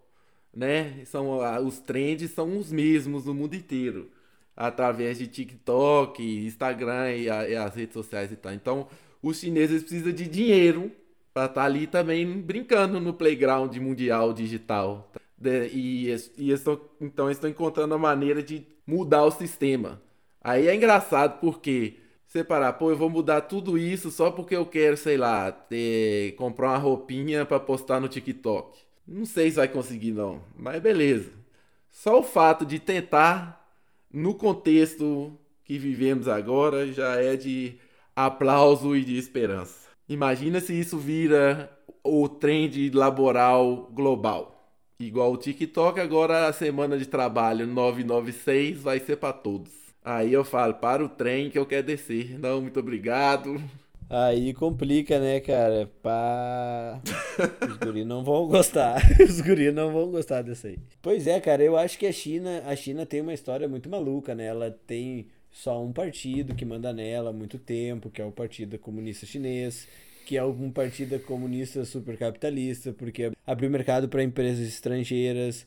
[0.54, 1.04] né?
[1.06, 4.10] São, ah, os trends são os mesmos no mundo inteiro,
[4.56, 8.52] através de TikTok, Instagram e, a- e as redes sociais e tal.
[8.52, 8.88] Então,
[9.22, 10.92] os chineses precisam de dinheiro
[11.32, 15.10] para estar ali também brincando no playground mundial digital.
[15.44, 16.06] De- e,
[16.38, 20.00] e eles tão- então eles estão encontrando a maneira de mudar o sistema.
[20.40, 24.96] Aí é engraçado porque separar, pô, eu vou mudar tudo isso só porque eu quero,
[24.96, 28.78] sei lá, ter, comprar uma roupinha para postar no TikTok.
[29.06, 31.30] Não sei se vai conseguir não, mas beleza.
[31.90, 33.64] Só o fato de tentar
[34.12, 37.76] no contexto que vivemos agora já é de
[38.14, 39.88] aplauso e de esperança.
[40.08, 41.70] Imagina se isso vira
[42.02, 44.53] o trend laboral global.
[45.04, 49.70] Igual o TikTok, agora a semana de trabalho 996 vai ser para todos.
[50.02, 52.38] Aí eu falo, para o trem que eu quero descer.
[52.38, 53.60] Não, muito obrigado.
[54.08, 55.90] Aí complica, né, cara?
[56.02, 57.00] Pá.
[57.68, 59.02] Os guris não vão gostar.
[59.20, 60.78] Os guris não vão gostar disso aí.
[61.02, 64.34] Pois é, cara, eu acho que a China, a China tem uma história muito maluca,
[64.34, 64.46] né?
[64.46, 68.78] Ela tem só um partido que manda nela há muito tempo, que é o Partido
[68.78, 69.86] Comunista Chinês,
[70.24, 75.66] que é um partido comunista supercapitalista, porque abriu mercado para empresas estrangeiras,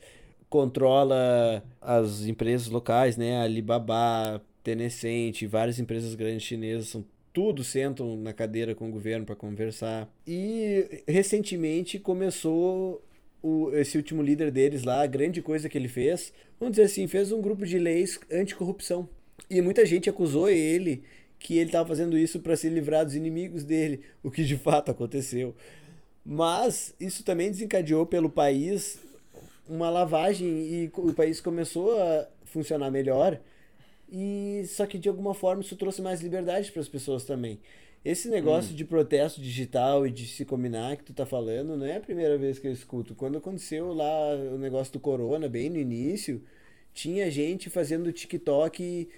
[0.50, 3.42] controla as empresas locais, né?
[3.42, 7.06] Alibaba, Tencent, várias empresas grandes chinesas são
[7.38, 10.10] tudo sentam na cadeira com o governo para conversar.
[10.26, 13.04] E recentemente começou
[13.44, 17.06] o, esse último líder deles lá, a grande coisa que ele fez, vamos dizer assim,
[17.06, 19.08] fez um grupo de leis anticorrupção.
[19.50, 21.04] E muita gente acusou ele
[21.40, 24.92] que ele estava fazendo isso para se livrar dos inimigos dele, o que de fato
[24.92, 25.56] aconteceu.
[26.26, 29.00] Mas isso também desencadeou pelo país
[29.68, 33.40] uma lavagem e o país começou a funcionar melhor.
[34.10, 37.60] E só que de alguma forma isso trouxe mais liberdade para as pessoas também.
[38.04, 38.76] Esse negócio hum.
[38.76, 42.38] de protesto digital e de se combinar que tu tá falando, não é a primeira
[42.38, 43.16] vez que eu escuto.
[43.16, 46.42] Quando aconteceu lá o negócio do corona, bem no início,
[46.94, 49.10] tinha gente fazendo TikTok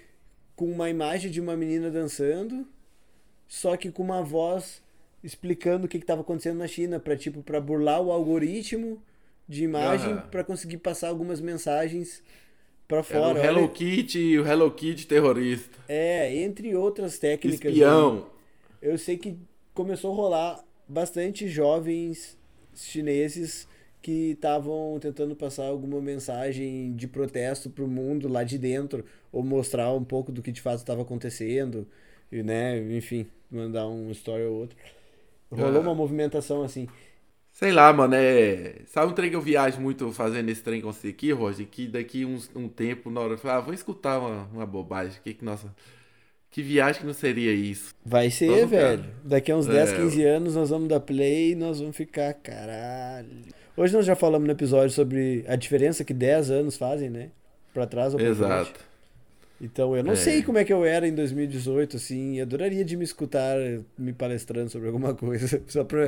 [0.60, 2.66] com uma imagem de uma menina dançando,
[3.48, 4.82] só que com uma voz
[5.24, 9.02] explicando o que estava acontecendo na China, para tipo para burlar o algoritmo
[9.48, 12.22] de imagem para conseguir passar algumas mensagens
[12.86, 13.40] para fora.
[13.40, 13.68] o Hello Olha...
[13.68, 15.78] Kitty e o Hello Kitty terrorista.
[15.88, 17.70] É, entre outras técnicas.
[17.70, 18.26] Espião.
[18.82, 19.38] eu sei que
[19.72, 22.36] começou a rolar bastante jovens
[22.74, 23.66] chineses
[24.02, 29.42] que estavam tentando passar alguma mensagem de protesto para o mundo lá de dentro ou
[29.42, 31.86] mostrar um pouco do que de fato estava acontecendo
[32.32, 34.76] e né enfim mandar um story ou outro
[35.50, 36.88] rolou uma movimentação assim
[37.52, 38.76] Sei lá, mano, é.
[38.86, 41.66] Sabe um trem que eu viajo muito fazendo esse trem com você aqui, Roger?
[41.66, 45.20] Que daqui uns, um tempo, na hora eu falo, ah, vou escutar uma, uma bobagem.
[45.22, 45.74] Que, que, nossa.
[46.50, 47.94] Que viagem que não seria isso?
[48.04, 49.02] Vai ser, velho.
[49.02, 49.14] Cara.
[49.24, 49.72] Daqui a uns é...
[49.72, 53.28] 10, 15 anos nós vamos dar play e nós vamos ficar, caralho.
[53.80, 57.30] Hoje nós já falamos no episódio sobre a diferença que 10 anos fazem, né?
[57.72, 58.64] Pra trás ou pra Exato.
[58.66, 58.80] frente.
[59.58, 60.16] Então, eu não é.
[60.16, 63.56] sei como é que eu era em 2018, assim, adoraria de me escutar
[63.96, 66.04] me palestrando sobre alguma coisa, só pra,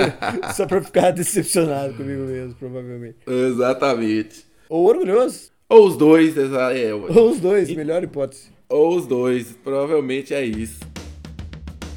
[0.56, 3.18] só pra ficar decepcionado comigo mesmo, provavelmente.
[3.26, 4.46] Exatamente.
[4.70, 5.50] Ou orgulhoso.
[5.68, 8.48] Ou os dois, é, Ou os dois, melhor hipótese.
[8.70, 10.80] Ou os dois, provavelmente é isso.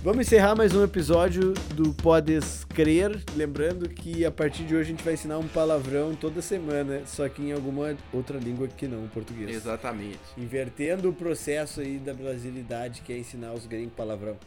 [0.05, 3.23] Vamos encerrar mais um episódio do Podes Crer.
[3.35, 7.27] Lembrando que a partir de hoje a gente vai ensinar um palavrão toda semana, só
[7.27, 9.49] que em alguma outra língua que não o português.
[9.49, 10.19] Exatamente.
[10.37, 14.37] Invertendo o processo aí da brasilidade, que é ensinar os gringos palavrão.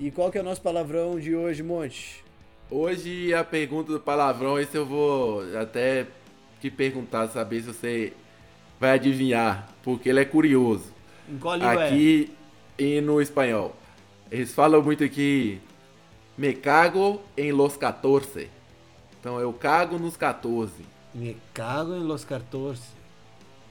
[0.00, 2.24] E qual que é o nosso palavrão de hoje, Monte?
[2.70, 6.06] Hoje a pergunta do palavrão, esse eu vou até
[6.62, 8.12] te perguntar, saber se você
[8.80, 10.94] vai adivinhar, porque ele é curioso.
[11.28, 12.32] Em qual língua Aqui
[12.78, 12.82] é?
[12.82, 13.76] e no espanhol.
[14.34, 15.60] Eles falam muito aqui,
[16.36, 18.48] me cago em los 14.
[19.20, 20.72] Então eu cago nos 14.
[21.14, 22.82] Me cago em los 14.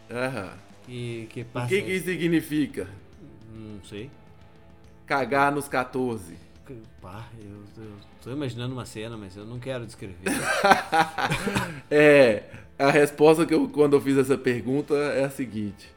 [0.09, 0.53] Aham.
[0.88, 1.66] E que passa?
[1.66, 2.88] O que que isso significa?
[3.53, 4.09] Não sei.
[5.05, 6.34] Cagar nos 14.
[7.01, 7.91] Pá, eu, eu
[8.24, 10.16] tô imaginando uma cena, mas eu não quero descrever.
[11.91, 12.43] é,
[12.80, 15.93] a resposta que eu, quando eu fiz essa pergunta é a seguinte.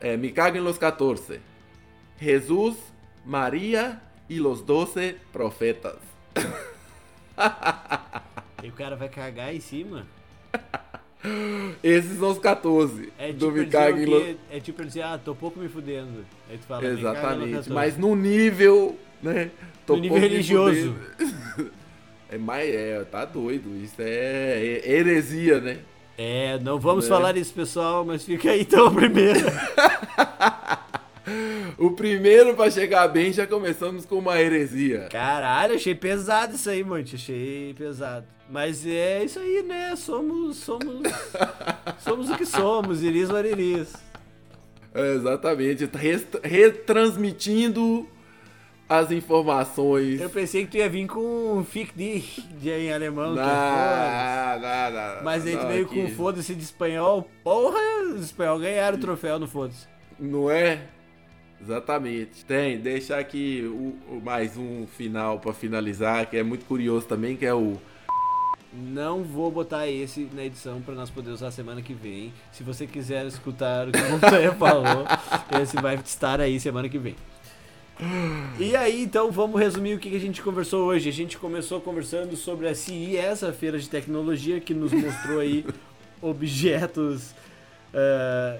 [0.00, 1.40] É, me cago em los 14.
[2.20, 2.91] Jesus
[3.24, 5.98] Maria e los doce profetas.
[8.62, 10.06] E o cara vai cagar em cima?
[11.82, 13.12] Esses são os 14.
[13.18, 14.36] É tipo, me cague lo...
[14.50, 16.24] é tipo dizer, ah, tô pouco me fudendo.
[16.50, 19.50] Aí tu fala, Exatamente, mas no nível, né?
[19.86, 20.96] Tô no nível religioso.
[22.28, 23.76] é mais, é, tá doido.
[23.76, 25.78] Isso é, é heresia, né?
[26.18, 27.08] É, não vamos é.
[27.08, 29.40] falar isso, pessoal, mas fica aí então a primeira.
[31.78, 35.08] O primeiro pra chegar bem já começamos com uma heresia.
[35.10, 37.04] Caralho, achei pesado isso aí, mano.
[37.12, 38.26] Achei pesado.
[38.50, 39.94] Mas é isso aí, né?
[39.96, 40.58] Somos.
[40.58, 41.02] Somos.
[42.00, 43.94] somos o que somos, iris mariris.
[44.94, 45.88] É, exatamente.
[46.42, 48.06] Retransmitindo
[48.88, 50.20] as informações.
[50.20, 53.34] Eu pensei que tu ia vir com Fick dich de em alemão.
[53.34, 57.26] Não, é não, não, Mas aí tu veio com foda-se de espanhol.
[57.42, 57.78] Porra,
[58.14, 59.86] os espanhol ganharam o troféu no foda-se.
[60.20, 60.82] Não é?
[61.62, 62.44] Exatamente.
[62.44, 67.36] Tem, deixar aqui o, o mais um final para finalizar, que é muito curioso também,
[67.36, 67.78] que é o
[68.74, 72.32] não vou botar esse na edição para nós poder usar semana que vem.
[72.50, 75.04] Se você quiser escutar o que o Montanha falou,
[75.60, 77.14] esse vai estar aí semana que vem.
[78.58, 81.08] E aí, então, vamos resumir o que a gente conversou hoje.
[81.08, 85.66] A gente começou conversando sobre a CI, essa feira de tecnologia que nos mostrou aí
[86.22, 87.32] objetos,
[87.92, 88.58] uh,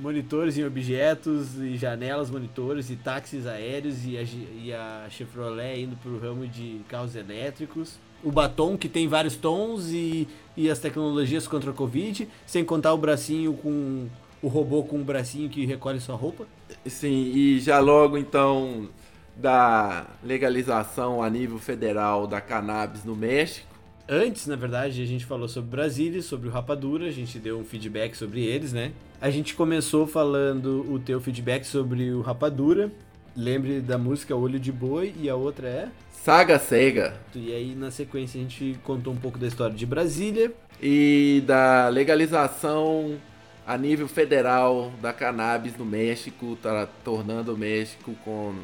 [0.00, 5.96] monitores em objetos, e janelas monitores, e táxis aéreos, e a, e a Chevrolet indo
[5.96, 10.78] para o ramo de carros elétricos o batom que tem vários tons e, e as
[10.78, 14.08] tecnologias contra a Covid, sem contar o bracinho com
[14.42, 16.46] o robô com o bracinho que recolhe sua roupa.
[16.86, 18.88] Sim, e já logo então
[19.36, 23.68] da legalização a nível federal da cannabis no México.
[24.08, 27.64] Antes, na verdade, a gente falou sobre Brasília, sobre o Rapadura, a gente deu um
[27.64, 28.92] feedback sobre eles, né?
[29.20, 32.90] A gente começou falando o teu feedback sobre o Rapadura.
[33.36, 37.20] Lembre da música Olho de Boi e a outra é Saga Sega.
[37.34, 40.50] E aí, na sequência, a gente contou um pouco da história de Brasília.
[40.80, 43.18] E da legalização
[43.66, 48.54] a nível federal da cannabis no México, tá tornando o México com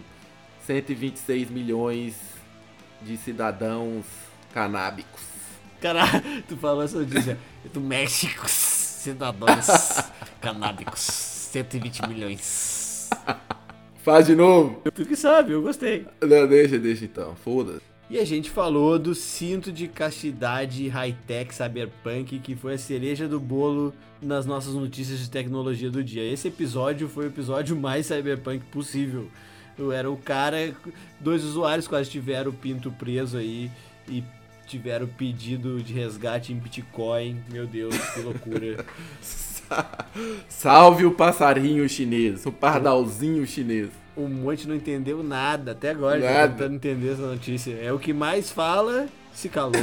[0.67, 2.17] 126 milhões
[3.03, 4.07] de cidadãos
[4.55, 5.21] canábicos.
[5.83, 7.37] Caralho, tu falou só disso,
[7.75, 9.67] do México, cidadãos
[10.47, 13.11] canábicos, 120 milhões.
[14.05, 14.80] Faz de novo.
[14.94, 16.07] Tu que sabe, eu gostei.
[16.22, 17.34] Não, deixa, deixa então.
[17.34, 17.80] Foda-se.
[18.09, 23.40] E a gente falou do cinto de castidade high-tech cyberpunk, que foi a cereja do
[23.40, 23.92] bolo
[24.22, 26.22] nas nossas notícias de tecnologia do dia.
[26.22, 29.28] Esse episódio foi o episódio mais cyberpunk possível.
[29.76, 30.72] Eu era o cara,
[31.18, 33.68] dois usuários quase tiveram o pinto preso aí
[34.09, 34.22] e
[34.68, 37.42] tiveram pedido de resgate em Bitcoin.
[37.51, 38.84] Meu Deus, que loucura.
[40.49, 43.89] Salve o passarinho chinês, o pardalzinho chinês.
[44.17, 46.49] O monte não entendeu nada, até agora tá nada.
[46.49, 47.79] tá tentando entender essa notícia.
[47.83, 49.75] É o que mais fala, se calou.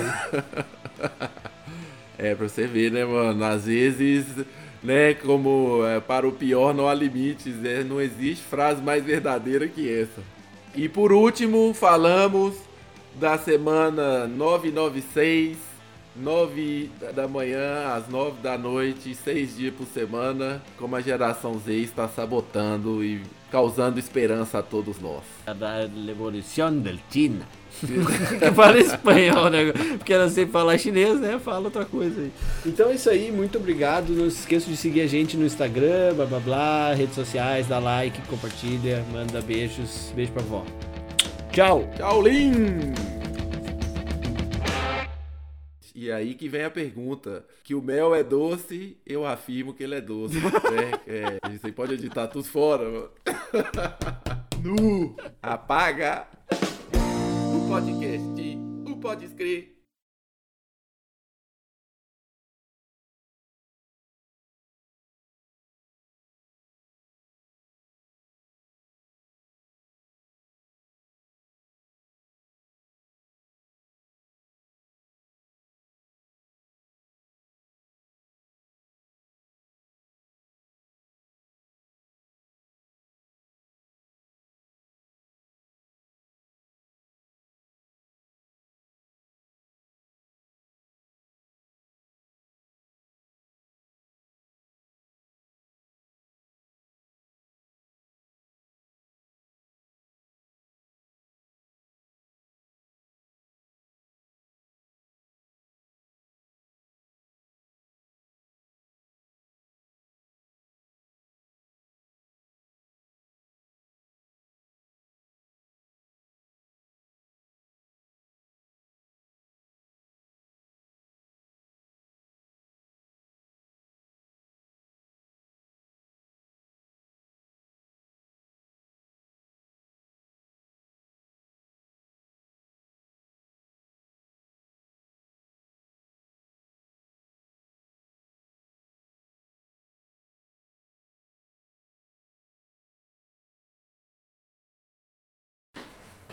[2.17, 3.43] é, pra você ver, né, mano?
[3.43, 4.25] Às vezes,
[4.81, 7.83] né, como é, para o pior não há limites, né?
[7.83, 10.21] não existe frase mais verdadeira que essa.
[10.75, 12.55] E por último, falamos
[13.15, 15.72] da semana 996
[16.15, 21.73] 9 da manhã às 9 da noite, seis dias por semana, como a geração Z
[21.73, 25.23] está sabotando e causando esperança a todos nós.
[25.45, 27.45] A da Revolução del China.
[27.83, 29.71] que fala espanhol, né?
[29.97, 31.39] Porque ela sei falar chinês, né?
[31.39, 32.31] Fala outra coisa aí.
[32.65, 34.11] Então é isso aí, muito obrigado.
[34.11, 37.79] Não se esqueça de seguir a gente no Instagram, blá blá blá, redes sociais, dá
[37.79, 40.11] like, compartilha, manda beijos.
[40.15, 40.63] Beijo pra vó.
[41.51, 41.87] Tchau!
[41.97, 43.22] Tchau, Lin!
[46.03, 49.95] E aí que vem a pergunta: que o mel é doce, eu afirmo que ele
[49.95, 50.35] é doce.
[51.07, 53.09] é, é, você pode editar tudo fora, mano.
[54.61, 55.15] Nu!
[55.41, 59.72] Apaga o podcast, o pode escrever.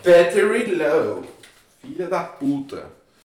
[0.02, 1.24] Battery Low.
[1.80, 2.99] Filha da puta.